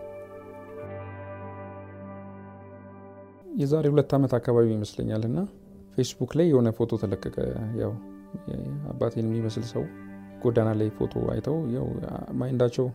[3.58, 5.38] የዛሬ ሁለት ዓመት አካባቢ ይመስለኛል እና
[5.94, 7.36] ፌስቡክ ላይ የሆነ ፎቶ ተለቀቀ።
[7.80, 7.92] ያው
[8.90, 9.84] አባቴን የሚመስል ሰው
[10.42, 11.86] ጎዳና ላይ ፎቶ አይተው ያው
[12.40, 12.86] ማይንዳቸው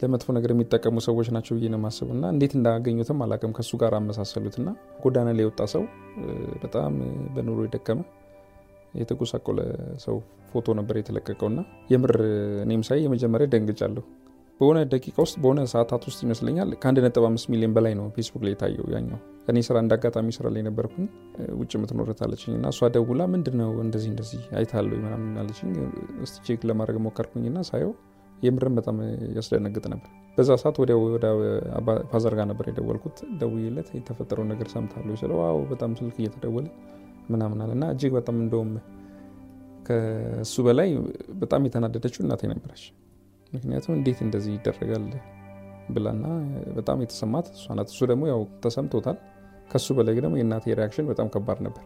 [0.00, 4.56] ለመጥፎ ነገር የሚጠቀሙ ሰዎች ናቸው ብዬ ነው የማስበው እና እንዴት እንዳገኙትም አላውቅም። ከእሱ ጋር አመሳሰሉት
[4.60, 4.68] እና
[5.04, 5.84] ጎዳና ላይ የወጣ ሰው
[6.64, 6.94] በጣም
[7.34, 8.00] በኑሮ የደከመ
[8.94, 9.60] የተጎሳቆለ
[10.04, 10.16] ሰው
[10.50, 12.14] ፎቶ ነበር የተለቀቀው እና የምር
[12.64, 14.04] እኔም ሳይ የመጀመሪያ ደንግጫለሁ።
[14.60, 18.52] በሆነ ደቂቃ ውስጥ በሆነ ሰዓታት ውስጥ ይመስለኛል ከአንድ ነጥብ አምስት ሚሊዮን በላይ ነው ፌስቡክ ላይ
[18.54, 21.06] የታየው ያኛው። እኔ ስራ እንደ አጋጣሚ ስራ ላይ ነበርኩኝ
[21.60, 22.20] ውጭ የምትኖር እህት
[22.52, 25.70] እና እሷ ደውላ ምንድን ነው እንደዚህ እንደዚህ አይታለሁ ምናምን አለችኝ።
[26.22, 27.92] እስቲ check ለማድረግ ሞከርኩኝ ና ሳየው
[28.38, 28.96] የምርም በጣም
[29.36, 31.26] ያስደነግጥ ነበር። በዛ ሰዓት ወዲያው ወደ
[32.10, 35.38] father ጋር ነበር የደወልኩት። ደውዬለት የተፈጠረው ነገር ሰምታለሁ ስለው
[35.70, 36.66] በጣም ስልክ እየተደወለ
[37.30, 38.70] ምናምን አለ እና እጅግ በጣም እንደውም
[39.86, 40.88] ከእሱ በላይ
[41.40, 42.84] በጣም የተናደደችው እናቴ ነበረች።
[43.52, 45.04] ምክንያቱም እንዴት እንደዚህ ይደረጋል
[45.88, 46.24] ብላና
[46.76, 49.18] በጣም የተሰማት እሷ ናት። እሱ ደግሞ ያው ተሰምቶታል።
[49.70, 51.84] ከሱ በላይ ደግሞ የእናቴ reaction በጣም ከባድ ነበር።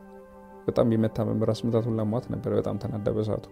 [0.66, 3.46] በጣም የመታመም ራስ ምታት ሁሉ አሟት ነበር። በጣም ተናዳ በሰዓቱ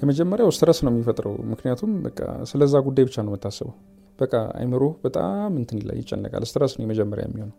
[0.00, 3.74] የመጀመሪያው stress ነው የሚፈጥረው። ምክንያቱም በቃ ስለዛ ጉዳይ ብቻ ነው የምታስበው።
[4.18, 7.56] በቃ አይምሮ በጣም እንትን ላይ ይጨነቃል። stress ነው የመጀመሪያ የሚሆነው።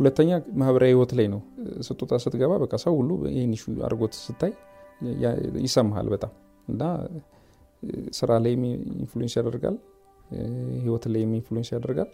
[0.00, 1.40] ሁለተኛ ማህበራዊ ህይወት ላይ ነው
[1.86, 4.52] ስትወጣ ስትገባ፣ በቃ ሰው ሁሉ ይህን አድርጎት ስታይ
[5.64, 6.32] ይሰማሃል በጣም
[6.68, 6.82] እና
[8.18, 8.52] ስራ ላይ
[8.96, 9.76] influence ያደርጋል፣
[10.82, 12.10] ህይወት ላይ influence ያደርጋል።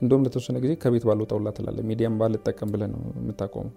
[0.00, 3.72] እንደውም ለተወሰነ ጊዜ ከቤት ባልወጣ ሁላ ትላለህ። ሚዲያም ባልጠቀም ብለህ ነው የምታቆመው።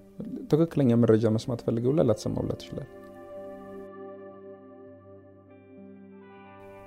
[0.51, 2.89] ትክክለኛ መረጃ መስማት ፈልገው ላ ላትሰማውላ ትችላል።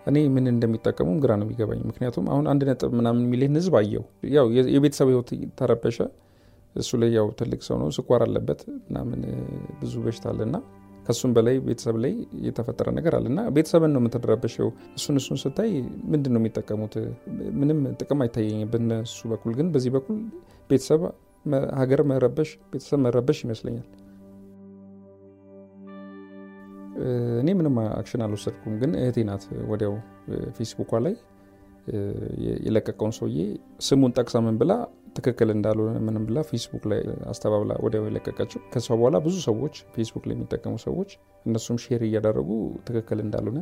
[0.07, 4.05] እኔ ምን እንደሚጠቀሙም ግራ ነው የሚገባኝ። ምክንያቱም አሁን አንድ ነጥብ ምናምን ሚሊዮን ህዝብ አየው።
[4.37, 5.99] ያው የቤተሰብ ህይወት ተረበሸ።
[6.77, 9.21] እሱ ላይ ያው ትልቅ ሰው ነው፣ ስኳር አለበት ምናምን
[9.81, 10.57] ብዙ በሽታ አለና
[11.07, 12.12] ከሱም በላይ ቤተሰብ ላይ
[12.47, 15.71] የተፈጠረ ነገር አለ እና ቤተሰብን ነው የምትረበሸው። እሱን እሱን ስታይ
[16.12, 16.95] ምንድን ነው የሚጠቀሙት?
[17.61, 20.19] ምንም ጥቅም አይታየኝም በነሱ በኩል ግን በዚህ በኩል
[20.71, 21.03] ቤተሰብ
[21.81, 23.87] ሀገር መረበሽ ቤተሰብ መረበሽ ይመስለኛል።
[27.40, 29.95] እኔ ምንም action አልወሰድኩም፣ ግን እህቴ ናት ወዲያው
[30.57, 31.14] ፌስቡኳ ላይ
[32.64, 33.38] የለቀቀውን ሰውዬ
[33.87, 34.73] ስሙን ጠቅሳ ምን ብላ
[35.16, 37.00] ትክክል እንዳልሆነ ምንም ብላ ፌስቡክ ላይ
[37.31, 41.11] አስተባብላ ወዲያው የለቀቀችው። ከሷ በኋላ ብዙ ሰዎች ፌስቡክ ላይ የሚጠቀሙ ሰዎች
[41.46, 42.50] እነሱም share እያደረጉ
[42.88, 43.61] ትክክል እንዳልሆነ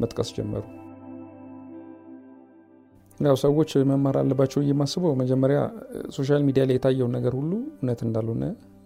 [0.00, 0.64] መጥቀስ ጀመሩ።
[3.18, 5.58] ያው ሰዎች መማር አለባቸው የማስበው መጀመሪያ
[6.10, 8.44] social media ላይ የታየውን ነገር ሁሉ እውነት እንዳልሆነ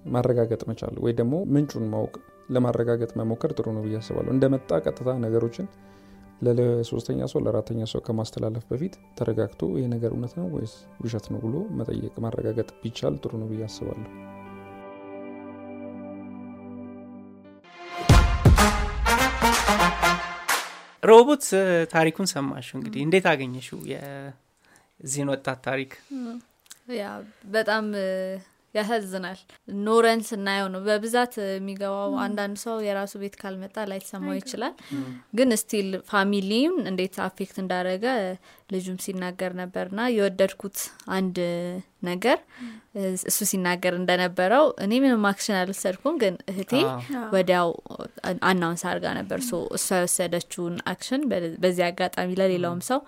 [0.08, 2.14] ማረጋገጥ መቻል ወይ ደግሞ ምንጩን ማወቅ
[2.50, 5.66] ለማረጋገጥ መሞከር ጥሩ ነው ብዬ አስባለሁ። እንደመጣ ቀጥታ ነገሮችን
[6.40, 10.74] ለሶስተኛ ሰው ለአራተኛ ሰው ከማስተላለፍ በፊት ተረጋግቶ ይህ ነገር እውነት ነው ወይስ
[11.04, 14.06] ውሸት ነው ብሎ መጠየቅ ማረጋገጥ ቢቻል ጥሩ ነው ብዬ አስባለሁ።
[21.02, 21.44] ሮቦት
[21.92, 25.90] ታሪኩን ሰማሽ እንግዲህ እንዴት አገኘሽው የዚህን ወጣት ታሪክ?
[27.52, 27.84] በጣም
[28.74, 29.38] ያሳዝናል።
[29.82, 34.74] ኖረን ስናየው ነው በብዛት የሚገባው። አንዳንድ ሰው የራሱ ቤት ካልመጣ ላይሰማው ይችላል።
[35.34, 38.06] ግን still family ውን እንዴት affect እንዳደረገ
[38.72, 40.78] ልጁም ሲናገር ነበርና የወደድኩት
[41.14, 41.36] አንድ
[42.08, 42.38] ነገር
[43.26, 46.72] እሱ ሲናገር እንደነበረው እኔ ምንም action አልወሰድኩም፣ ግን እህቴ
[47.34, 47.70] ወዲያው
[48.50, 51.24] announce አድርጋ ነበር። so እሷ የወሰደችውን action
[51.62, 53.00] በዚህ አጋጣሚ ለሌላውም ሰው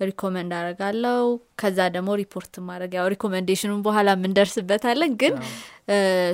[0.00, 1.24] recommend አደርጋለው።
[1.60, 5.34] ከዛ ደግሞ ሪፖርት ማድረግ ያው recommendation ኡን በኋላ የምንደርስበታለን። ግን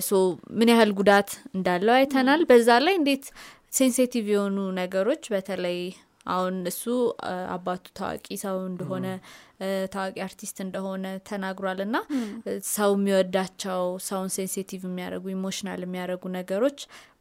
[0.07, 0.13] so
[0.59, 3.27] ምን ያህል ጉዳት እንዳለው አይተናል። በዛ ላይ እንዴት
[3.79, 5.79] sensitive የሆኑ ነገሮች በተለይ
[6.27, 6.83] አሁን እሱ
[7.55, 9.07] አባቱ ታዋቂ ሰው እንደሆነ
[9.93, 11.97] ታዋቂ አርቲስት እንደሆነ ተናግሯል እና
[12.71, 16.79] ሰው የሚወዳቸው ሰውን sensitive የሚያደርጉ emotional የሚያደርጉ ነገሮች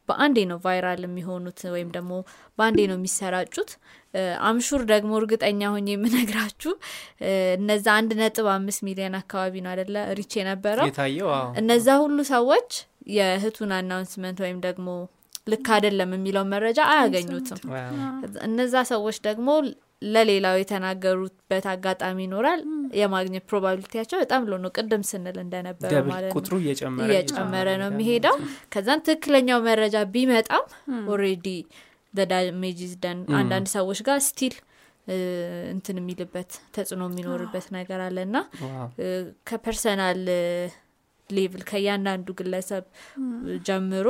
[0.08, 2.12] በአንዴ ነው viral የሚሆኑት ወይም ደግሞ
[2.58, 3.70] በአንዴ ነው የሚሰራጩት።
[4.48, 6.72] I'm sure ደግሞ እርግጠኛ ሆኜ የምነግራችሁ
[7.56, 10.86] እነዛ አንድ ነጥብ አምስት ሚሊዮን አካባቢ ነው አደለ reach የነበረው።
[11.60, 12.70] እነዛ ሁሉ ሰዎች
[13.14, 14.88] የእህቱን announcement ወይም ደግሞ
[15.46, 17.58] ልክ አይደለም የሚለው መረጃ አያገኙትም።
[18.46, 19.48] እነዛ ሰዎች ደግሞ
[20.12, 22.60] ለሌላው የተናገሩበት አጋጣሚ ይኖራል።
[22.98, 26.54] የማግኘት probability ያቸው በጣም low ነው። ቅድም ስንል እንደነበረ ማለት ነው ቁጥሩ
[27.06, 28.36] እየጨመረ ነው የሚሄደው።
[28.74, 30.64] ከዛን ትክክለኛው መረጃ ቢመጣም
[31.14, 31.48] already
[32.14, 34.54] damage is done አንዳንድ ሰዎች ጋር still
[35.72, 38.36] እንትን የሚልበት ተጽዕኖ የሚኖርበት ነገር አለ እና
[39.48, 40.20] ከ personal
[41.30, 42.84] level ከእያንዳንዱ ግለሰብ
[43.66, 44.06] ጀምሮ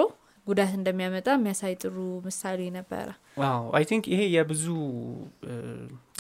[0.47, 3.07] ጉዳት እንደሚያመጣ የሚያሳይ ጥሩ ምሳሌ ነበረ።
[3.43, 4.65] wow I think ይሄ የብዙ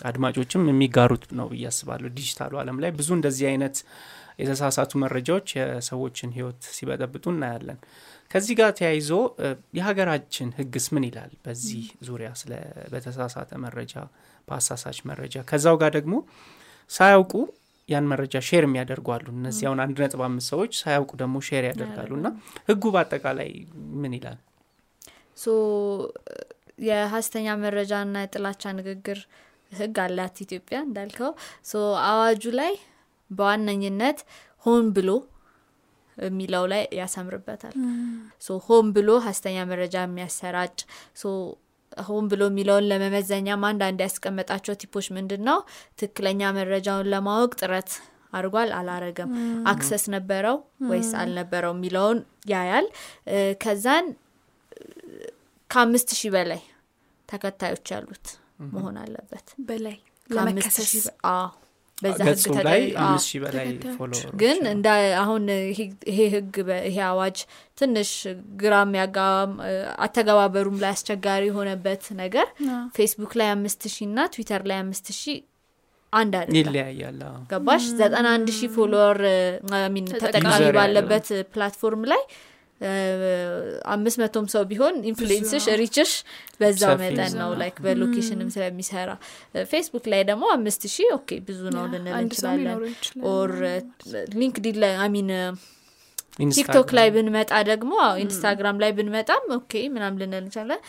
[0.08, 3.76] አድማጮችም የሚጋሩት ነው ብዬ አስባለሁ። ዲጂታሉ ዓለም ላይ ብዙ እንደዚህ አይነት
[4.38, 7.78] የተሳሳቱ መረጃዎች የሰዎችን ሕይወት ሲበጠብጡ እናያለን።
[8.30, 9.10] ከዚህ ጋር ተያይዞ
[9.78, 12.52] የሀገራችን ሕግስ ምን ይላል በዚህ ዙሪያ ስለ
[12.92, 13.94] በተሳሳተ መረጃ
[14.48, 16.14] በአሳሳች መረጃ ከዛው ጋር ደግሞ
[16.90, 17.34] ሳያውቁ
[17.88, 22.10] ያን መረጃ share የሚያደርጉ አሉ። እነዚህ አሁን አንድ ነጥብ አምስት ሰዎች ሳያውቁ ደግሞ share ያደርጋሉ
[22.18, 22.28] እና
[22.68, 23.50] ህጉ በአጠቃላይ
[24.02, 24.38] ምን ይላል?
[25.38, 25.46] so
[26.84, 29.18] የሀሰተኛ መረጃና የጥላቻ ንግግር
[29.72, 31.30] ህግ አላት ኢትዮጵያ እንዳልከው።
[31.70, 31.74] so
[32.08, 32.72] አዋጁ ላይ
[33.30, 34.18] በዋነኝነት
[34.64, 35.10] ሆን ብሎ
[36.18, 37.74] የሚለው ላይ ያሰምርበታል።
[38.42, 40.76] so ሆን ብሎ ሀሰተኛ መረጃ የሚያሰራጭ
[41.16, 41.32] so
[42.06, 45.58] ሆን ብሎ የሚለውን ለመመዘኛም አንዳንድ ያስቀመጣቸው tip ኦች ምንድን ነው?
[45.98, 47.90] ትክክለኛ መረጃውን ለማወቅ ጥረት
[48.32, 49.32] አድርጓል አላረገም፣
[49.72, 50.56] access ነበረው
[50.88, 52.20] ወይስ አልነበረው የሚለውን
[52.52, 52.86] ያያል።
[53.62, 54.06] ከዛን
[55.70, 56.62] ከአምስት ሺህ በላይ
[57.28, 58.26] ተከታዮች ያሉት
[58.74, 59.96] መሆን አለበት። በላይ
[62.04, 63.68] በዛ ህግ ላይ አምስት ሺህ በላይ
[64.40, 64.88] ግን እንደ
[65.20, 66.56] አሁን ይሄ- ይሄ ህግ
[66.88, 67.38] ይሄ አዋጅ
[67.78, 68.10] ትንሽ
[68.58, 69.52] ግራ የሚያጋባም
[70.04, 72.48] አተገባበሩም ላይ አስቸጋሪ የሆነበት ነገር
[72.96, 75.38] ፌስቡክ ላይ አምስት ሺህ እና ትዊተር ላይ አምስት ሺህ
[76.12, 77.84] አንድ አይደለም። ይለያያል። አዎ። ገባሽ?
[77.98, 79.18] ዘጠና አንድ ሺህ follower
[79.94, 80.44] I mean ተጠቃሚ
[80.76, 82.22] ባለበት platform ላይ
[83.94, 86.12] አምስት መቶም ሰው ቢሆን influence ሽ reach ሽ
[86.60, 89.10] በዛው መጠን ነው like በ location ም ስለሚሰራ።
[89.70, 92.80] ፌስቡክ ላይ ደግሞ አምስት ሺህ okay ብዙ ነው ልንል እንችላለን።
[93.30, 93.52] or
[94.36, 95.30] ሊንክዲን ላይ I mean
[96.52, 100.80] ቲክቶክ ላይ ብንመጣ ደግሞ አዎ ኢንስታግራም ላይ ብንመጣም okay ምናም ልንል እንችላለን።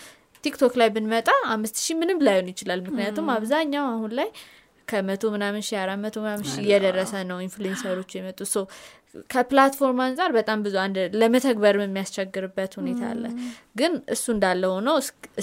[0.43, 4.29] TikTok ላይ ብንመጣ አምስት ሺህ ምንም ላይሆን ይችላል። ምክንያቱም አብዛኛው አሁን ላይ
[4.87, 8.57] ከመቶ ምናምን ሺ አራት መቶ ምናምን ሺ እየደረሰ ነው influencer ኦቹ የመጡ so
[9.31, 13.23] ከ platform አንጻር በጣም ብዙ አንድ ለመተግበር የሚያስቸግርበት ሁኔታ አለ።
[13.79, 14.87] ግን እሱ እንዳለ ሆኖ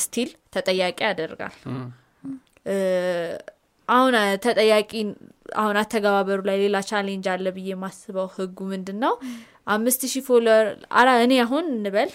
[0.04, 1.54] still ተጠያቂ ያደርጋል።
[3.88, 4.90] አሁን ተጠያቂ
[5.60, 9.14] አሁን አተገባበሩ ላይ ሌላ challenge አለ ብዬ የማስበው ህጉ ምንድን ነው
[9.74, 10.66] አምስት ሺህ follower
[11.00, 12.10] አራ እኔ አሁን እንበል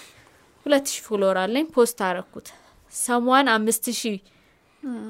[0.65, 2.48] ሁለት ሺህ follower አለኝ post አረኩት
[2.93, 4.17] someone አምስት ሺህ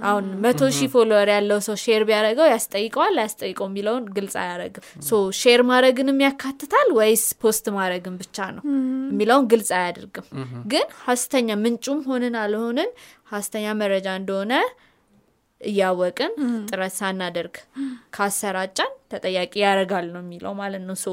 [0.03, 3.13] አሁን መቶ ሺህ follower ያለው ሰው share ቢያደረገው ያስጠይቀዋል?
[3.19, 8.63] አያስጠይቀው የሚለውን ግልጽ አያደረግም so share ማድረግንም ያካትታል ወይስ post ማድረግን ብቻ ነው
[9.11, 10.27] የሚለውን ግልጽ አያደርግም።
[10.73, 12.91] ግን ሀስተኛ ምንጩም ሆንን አልሆንን
[13.31, 14.53] ሀስተኛ መረጃ እንደሆነ
[15.61, 16.33] እያወቅን
[16.69, 17.55] ጥረት ሳናደርግ
[18.15, 21.07] ካሰራጫን ተጠያቂ ያደርጋል ነው የሚለው ማለት ነው። so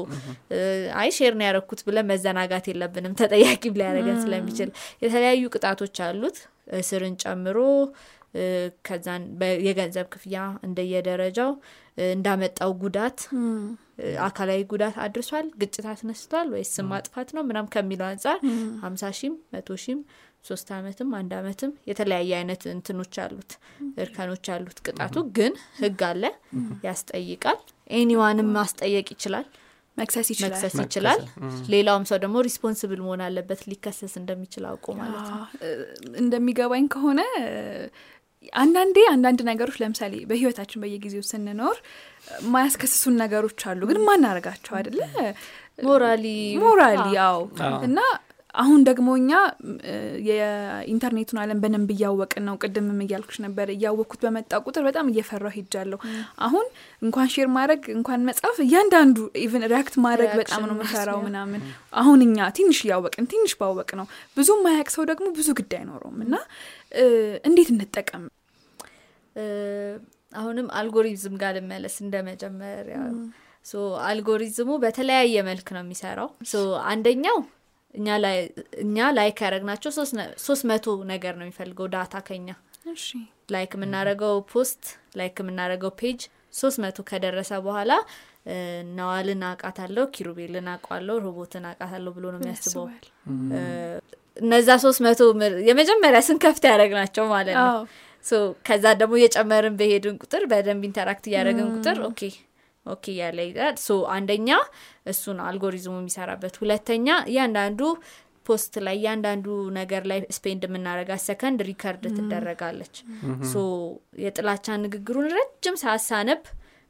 [1.01, 4.69] አይ share ነው ያደረግኩት ብለን መዘናጋት የለብንም ተጠያቂም ሊያደረገን ስለሚችል።
[5.03, 6.37] የተለያዩ ቅጣቶች አሉት።
[6.77, 7.57] እስርን ጨምሮ
[8.85, 11.51] ከዛን በ- የገንዘብ ክፍያ እንደየደረጃው
[12.09, 13.19] እንዳመጣው ጉዳት
[14.25, 15.47] አካላዊ ጉዳት አድርሷል?
[15.61, 17.43] ግጭት አስነስቷል ወይስ ስም ማጥፋት ነው?
[17.49, 18.39] ምናም ከሚለው አንጻር
[18.81, 19.99] ሀምሳ ሺም መቶ ሺም
[20.45, 23.51] ሶስት አመትም አንድ አመትም የተለያየ አይነት እንትኖች አሉት
[23.99, 26.23] እርከኖች አሉት። ቅጣቱ ግን ህግ አለ
[26.85, 27.59] ያስጠይቃል።
[27.95, 29.47] anyone ም ማስጠየቅ ይችላል።
[30.47, 31.19] መክሰስ ይችላል።
[31.73, 35.43] ሌላውም ሰው ደግሞ responsible መሆን አለበት ሊከሰስ እንደሚችል አውቆ ማለት ነው።
[36.21, 37.21] እንደሚገባኝ ከሆነ
[38.59, 41.77] አንዳንዴ አንዳንድ ነገሮች ለምሳሌ በህይወታችን በየጊዜው ስንኖር
[42.53, 45.01] ማያስከስሱን ነገሮች አሉ። ግን ማናረጋቸው አይደለ?
[45.85, 46.25] morally
[46.63, 47.99] morally ያው አዎ። እና
[48.53, 49.31] አሁን ደግሞ እኛ
[50.29, 55.99] የኢንተርኔቱን አለም በደንብ እያወቅን ነው። ቅድምም እያልኩሽ ነበር። እያወቅኩት በመጣ ቁጥር በጣም እየፈራው ሄጃለሁ።
[56.45, 56.65] አሁን
[57.01, 61.63] እንኳን share ማድረግ እንኳን መጻፍ እያንዳንዱ even react ማድረግ በጣም ነው መፈራው ምናምን።
[61.95, 66.35] አሁን እኛ ትንሽ እያወቅን ትንሽ ባወቅ ነው ብዙ ማያቅ ሰው ደግሞ ብዙ ግድ አይኖረውም። እና
[67.45, 68.25] እንዴት እንጠቀም
[70.33, 72.97] አሁንም አልጎሪዝም ጋር ልመለስ እንደ መጀመሪያ
[74.07, 76.29] አልጎሪዝሙ በተለያየ መልክ ነው የሚሰራው።
[76.89, 77.37] አንደኛው
[77.93, 78.37] እኛ ላይ
[78.83, 79.91] እኛ like ያደረግናቸው
[80.45, 82.49] ሶስት መቶ ነገር ነው የሚፈልገው data ከኛ
[83.53, 84.83] like የምናደረገው post
[85.19, 86.21] like የምናደረገው page
[86.53, 87.91] ሶስት መቶ ከደረሰ በኋላ
[88.97, 92.85] ነዋልን አውቃታለሁ ኪሩቤልን አውቃለሁ ሮቤትን አውቃታለሁ ብሎ ነው የሚያስበው።
[94.37, 95.19] እነዛ ሶስት መቶ
[95.69, 97.77] የመጀመሪያ ስንከፍት ያደረግናቸው ማለት ነው
[98.67, 102.21] ከዛ ደግሞ እየጨመርን በሄድን ቁጥር በደንብ interact እያደረግን ቁጥር okay
[102.85, 104.49] okay እያለ ይላል so አንደኛ
[105.11, 107.81] እሱን አልጎሪዝሙ የሚሰራበት ሁለተኛ እያንዳንዱ
[108.45, 109.45] post ላይ እያንዳንዱ
[109.77, 112.95] ነገር ላይ spend የምናረጋት ሰከንድ record ትደረጋለች።
[113.51, 113.63] so
[114.25, 116.41] የጥላቻ ንግግሩን ረጅም ሰዓት ሳነብ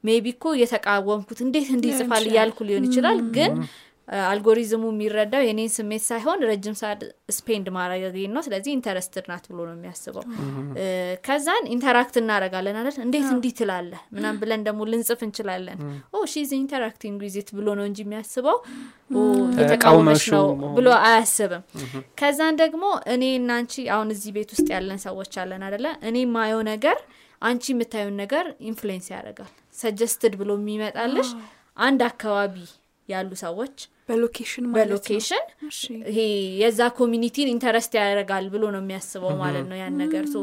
[0.03, 3.53] maybe እኮ እየተቃወምኩት እንዴት እንዲህ ሊሆን ይጽፋል እያልኩ ሊሆን ይችላል። ግን
[4.25, 7.01] አልጎሪዝሙ የሚረዳው የኔን ስሜት ሳይሆን ረጅም ሰዓት
[7.35, 10.23] spend ማድረግ ነው። ስለዚህ interested ናት ብሎ ነው የሚያስበው።
[11.25, 12.97] ከዛን interact እናረጋለን አይደል?
[13.05, 15.79] እንዴት እንዲህ ትላለ ምናም ብለን ደግሞ ልንጽፍ እንችላለን።
[16.13, 18.59] oh she's interacting with it ብሎ ነው እንጂ የሚያስበው።
[19.59, 20.45] የተቃወመች ነው
[20.77, 21.63] ብሎ አያስብም።
[22.19, 26.63] ከዛን ደግሞ እኔ እና አንቺ አሁን እዚህ ቤት ውስጥ ያለን ሰዎች አለን አደለ እኔ የማየው
[26.71, 26.97] ነገር
[27.41, 31.29] አንቺ የምታየውን ነገር influence ያደርጋል። suggested ብሎ የሚመጣልሽ
[31.77, 32.55] አንድ አካባቢ
[33.09, 33.75] ያሉ ሰዎች
[34.09, 35.43] በ location ማለት ነው። በ location?
[36.09, 36.17] ይሄ
[36.61, 40.37] የዛ community ን interest ያደርጋል ብሎ ነው የሚያስበው ማለት ነው ያን ነገር። so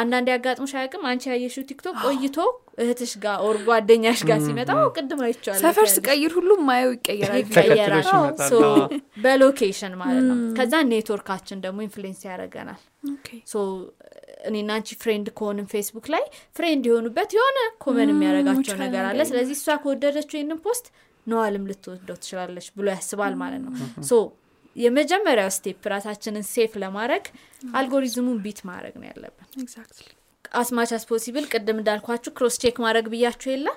[0.00, 2.38] አንዳንድ ያጋጥሞሽ አያውቅም አንቺ ያየሽው TikTok ቆይቶ
[2.80, 7.44] እህትሽ ጋር or ጓደኛሽ ጋር ሲመጣ "ኦ፣ ቅድም አይቼዋለሁ ሰፈር ስቀይር ሁሉም ማየው ይቀየራል
[9.24, 12.80] በ location ማለት ነው። ከዛ ኔትወርካችን ደግሞ influence ያደርገናል።
[13.12, 13.56] okay። so
[14.48, 16.24] እኔና አንቺ friend ከሆንም ፌስቡክ ላይ
[16.56, 20.86] friend የሆኑበት የሆነ common የሚያደርጋቸው ነገር አለ። ስለዚህ እሷ ከወደደችው ይህንን post
[21.26, 23.72] ነዋልም ልትወደው ትችላለች ብሎ ያስባል ማለት ነው።
[24.08, 24.14] so
[24.76, 27.24] የመጀመሪያው step ራሳችንን safe ለማድረግ
[27.78, 29.46] algorithm ኡን beat ማድረግ ነው ያለብን።
[30.54, 33.68] as much as possible ቅድም እንዳልኳችሁ cross check ማድረግ ብያችሁ የለ?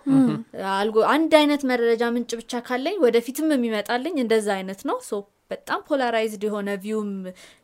[1.13, 5.19] አንድ አይነት መረጃ ምንጭ ብቻ ካለኝ ወደፊትም የሚመጣልኝ እንደዛ አይነት ነው። so
[5.51, 7.11] በጣም polarized የሆነ view ም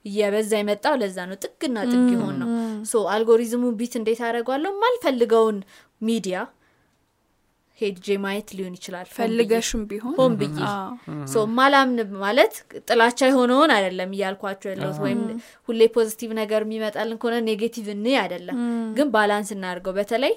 [0.06, 2.50] እየበዛ የመጣው ለዛ ነው። ጥግና ጥግ የሆን ነው።
[2.92, 5.58] so algorithm ኡ beat እንዴት አደረጓለሁ የማልፈልገውን
[6.02, 6.38] ሚዲያ
[7.80, 10.14] ሄጄ ማየት ሊሆን ይችላል። ፈልገሽም ቢሆን?
[10.18, 10.58] ሆን ብዬ
[11.58, 12.54] ማላምን ማለት
[12.88, 15.22] ጥላቻ የሆነውን አይደለም እያልኳቸው ያለሁት ወይም
[15.70, 18.60] ሁሌ positive ነገር የሚመጣልን ከሆነ negative እኔ አይደለም።
[18.98, 20.36] ግን balance እናድርገው። በተለይ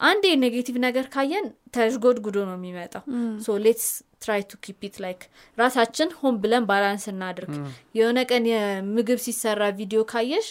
[0.00, 3.02] አንዴ negative ነገር ካየን ተሽጎድጉዶ ነው የሚመጣው።
[3.44, 3.86] so let's
[4.22, 5.20] try to keep it like
[5.58, 7.52] ራሳችን ሆን ብለን balance እናድርግ።
[7.98, 10.48] የሆነ ቀን የምግብ ሲሰራ ቪዲዮ ካየሽ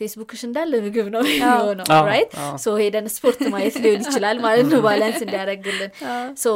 [0.00, 4.80] ፌስቡክሽ እንዳለ ምግብ ነው የሆነው አዎ፣ right so ሄደን ስፖርት ማየት ሊሆን ይችላል ማለት ነው
[4.84, 5.90] balance እንዲያደረግልን
[6.40, 6.46] so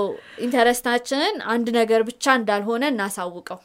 [0.47, 3.61] interest ኣችንን አንድ ነገር ብቻ እንዳልሆነ እናሳውቀው።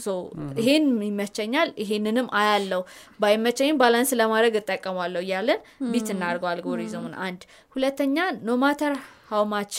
[0.00, 0.16] so
[0.60, 2.82] ይሄን ይመቸኛል ይሄንንም አያለው
[3.20, 5.60] ባይመቸኝም balance ለማድረግ እጠቀማለሁ እያለን
[5.92, 7.42] beat እናድርገው አልጎሪዝሙን አንድ።
[7.76, 8.94] ሁለተኛ no matter
[9.30, 9.74] how much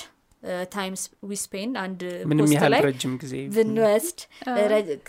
[0.74, 4.20] times we spend አንድ ምንም post ያህል ላይ ረጅም ጊዜ ብንወስድ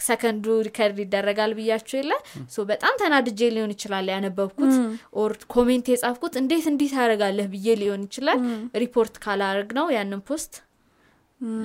[0.06, 2.12] ሰከንዱ record ይደረጋል ብያችሁ የለ?
[2.50, 4.74] so በጣም ተናድጄ ሊሆን ይችላል ያነበብኩት
[5.20, 8.40] or comment የጻፍኩት እንዴት እንዲህ ታደርጋለህ ብዬ ሊሆን ይችላል
[8.84, 10.54] ሪፖርት ካላረግ ነው ያንን post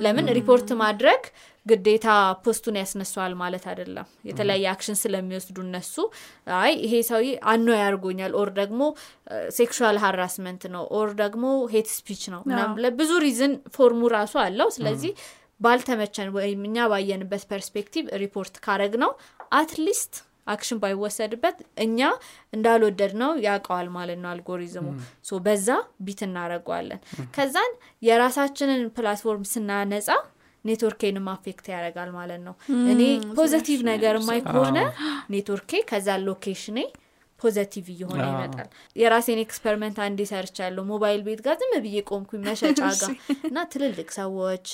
[0.00, 1.22] ለምን ሪፖርት ማድረግ
[1.66, 2.06] ግዴታ
[2.44, 5.94] post ኡን ያስነሷል ማለት አይደለም። የተለያየ action ስለሚወስዱ እነሱ።
[6.58, 8.80] አይ ይሄ ሰውዬ annoy አርጎኛል። or ደግሞ
[9.56, 12.42] sexual harassment ነው። or ደግሞ hate speech ነው
[13.00, 15.14] ብዙ reason form ኡ ራሱ አለው። ስለዚህ
[15.60, 19.10] ባልተመቸን ወይም እኛ ባየንበት perspective report ካረግነው at
[19.54, 20.14] least
[20.46, 21.98] action ባይወሰድበት እኛ
[22.52, 24.86] እንዳልወደድነው ያውቀዋል ማለት ነው algorithm
[25.28, 25.68] ኡ። so በዛ
[26.00, 27.00] feed እናደርገዋለን
[27.36, 27.72] ከዛን
[28.02, 30.08] የራሳችንን platform ስናነጻ
[30.64, 32.54] network ኤንም affect ያደርጋል ማለት ነው።
[32.92, 33.00] እኔ
[33.38, 34.78] positive ነገር ማይ ከሆነ
[35.32, 36.78] ኔትወርኬ ከዛ location
[37.40, 42.78] ኤ positive እየሆነ ይመጣል። የራሴን experiment አንዴ ሰርቻለሁ። ሞባይል ቤት ጋር ዝም ብዬ ቆምኩኝ መሸጫ
[43.00, 43.12] ጋር
[43.48, 44.66] እና ትልልቅ ሰዎች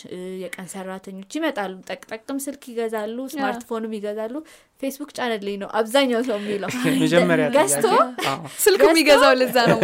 [0.42, 4.34] የቀን ሰራተኞች ይመጣሉ። ጠቅጠቅም ስልክ ይገዛሉ ስማርትፎንም ይገዛሉ።
[4.82, 6.70] ፌስቡክ ጫነልኝ ነው አብዛኛው ሰው የሚለው።
[7.56, 7.86] ገዝቶ
[8.64, 9.80] ስልክ የሚገዛው ለዛ ነው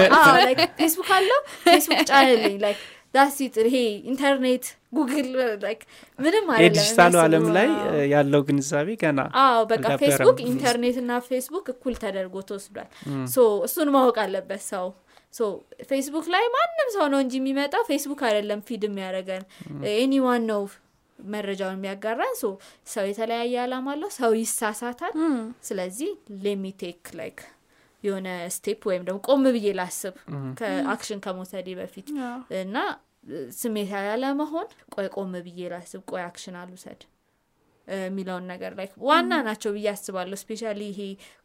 [0.80, 2.80] ፌስቡክ አለው ፌስቡክ ጫነልኝ like
[3.16, 3.76] that's it ይሄ
[4.10, 5.28] ኢንተርኔት ጉግል
[5.62, 5.82] like
[6.18, 7.68] ምንም አይደለም የዲጂታሉ የሚያስበው። ላይ
[8.12, 12.88] ያለው ግንዛቤ ገና አዎ በቃ ፌስቡክ ኢንተርኔት እና ፌስቡክ እኩል ተደርጎ ተወስዷል።
[13.34, 14.86] so እሱን ማወቅ አለበት ሰው።
[15.34, 15.46] so
[15.88, 19.42] ፌስቡክ ላይ ማንም ሰው ነው እንጂ የሚመጣው ፌስቡክ አይደለም feed የሚያደርገን።
[19.94, 20.62] anyone ነው
[21.18, 22.46] መረጃውን የሚያጋራን። so
[22.94, 25.12] ሰው የተለያየ አላማ አለው ሰው ይሳሳታል።
[25.64, 26.10] ስለዚህ
[26.46, 27.38] let me take like
[28.02, 30.14] የሆነ step ወይም ደግሞ ቆም ብዬ ላስብ
[30.58, 32.08] ከ action ከመውሰዴ በፊት
[32.60, 32.76] እና
[33.56, 37.02] ስሜት ያለመሆን ቆይ ቆም ብዬ ላስብ ቆይ action አልውሰድ
[37.86, 41.00] የሚለውን ነገር ላይ ዋና ናቸው ብዬ አስባለሁ። specially ይሄ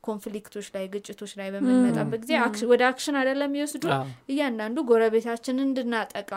[0.07, 2.33] conflict ኦች ላይ ግጭቶች ላይ በምንመጣበት ጊዜ
[2.71, 3.83] ወደ action አይደለም የሚወስዱ።
[4.31, 6.31] እያንዳንዱ ጎረቤታችንን እንድናጠቃ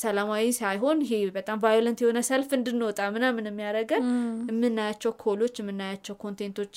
[0.00, 4.04] ሰላማዊ ሳይሆን ይሄ በጣም violent የሆነ ሰልፍ እንድንወጣ ምናምን የሚያደርገን
[4.50, 6.74] የምናያቸው call ኦች የምናያቸው content ኦች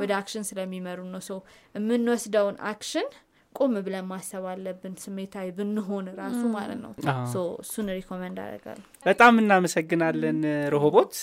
[0.00, 1.38] ወደ action ስለሚመሩ ነው። ሰው
[1.74, 3.08] የምንወስደውን action
[3.54, 6.92] ቆም ብለን ማሰብ አለብን ስሜታዊ ብንሆን ራሱ ማለት ነው።
[7.62, 10.38] እሱን recommend አደርጋለሁ። በጣም እናመሰግናለን
[10.74, 11.14] ረሆቦት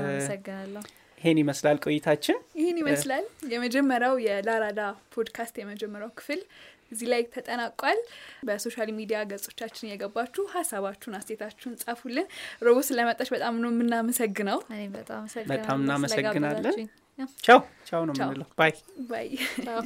[0.00, 0.82] አመሰግናለሁ።
[1.20, 4.82] ይሄን ይመስላል ቆይታችን። ይህን ይመስላል የመጀመሪያው የላራዳ
[5.14, 6.40] ፖድካስት የመጀመሪያው ክፍል
[6.92, 7.98] እዚህ ላይ ተጠናቋል።
[8.46, 12.26] በ social media ገጾቻችን እየገባችሁ ሀሳባችሁን አስተያየታችሁን ጻፉልን።
[12.66, 14.60] ሮቦ ስለመጣች በጣም ነው የምናመሰግነው።
[15.52, 16.74] በጣም እናመሰግናለን።
[17.44, 18.74] ቻው። ቻው ነው የምንለው። bye።
[19.10, 19.30] bye።
[19.66, 19.80] ቻው።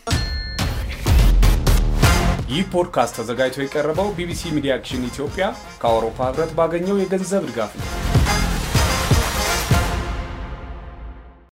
[2.49, 5.45] ይህ ፖድካስት ተዘጋጅቶ የቀረበው ቢቢሲ ሚዲያ አክሽን ኢትዮጵያ
[5.83, 7.87] ከአውሮፓ ህብረት ባገኘው የገንዘብ ድጋፍ ነው።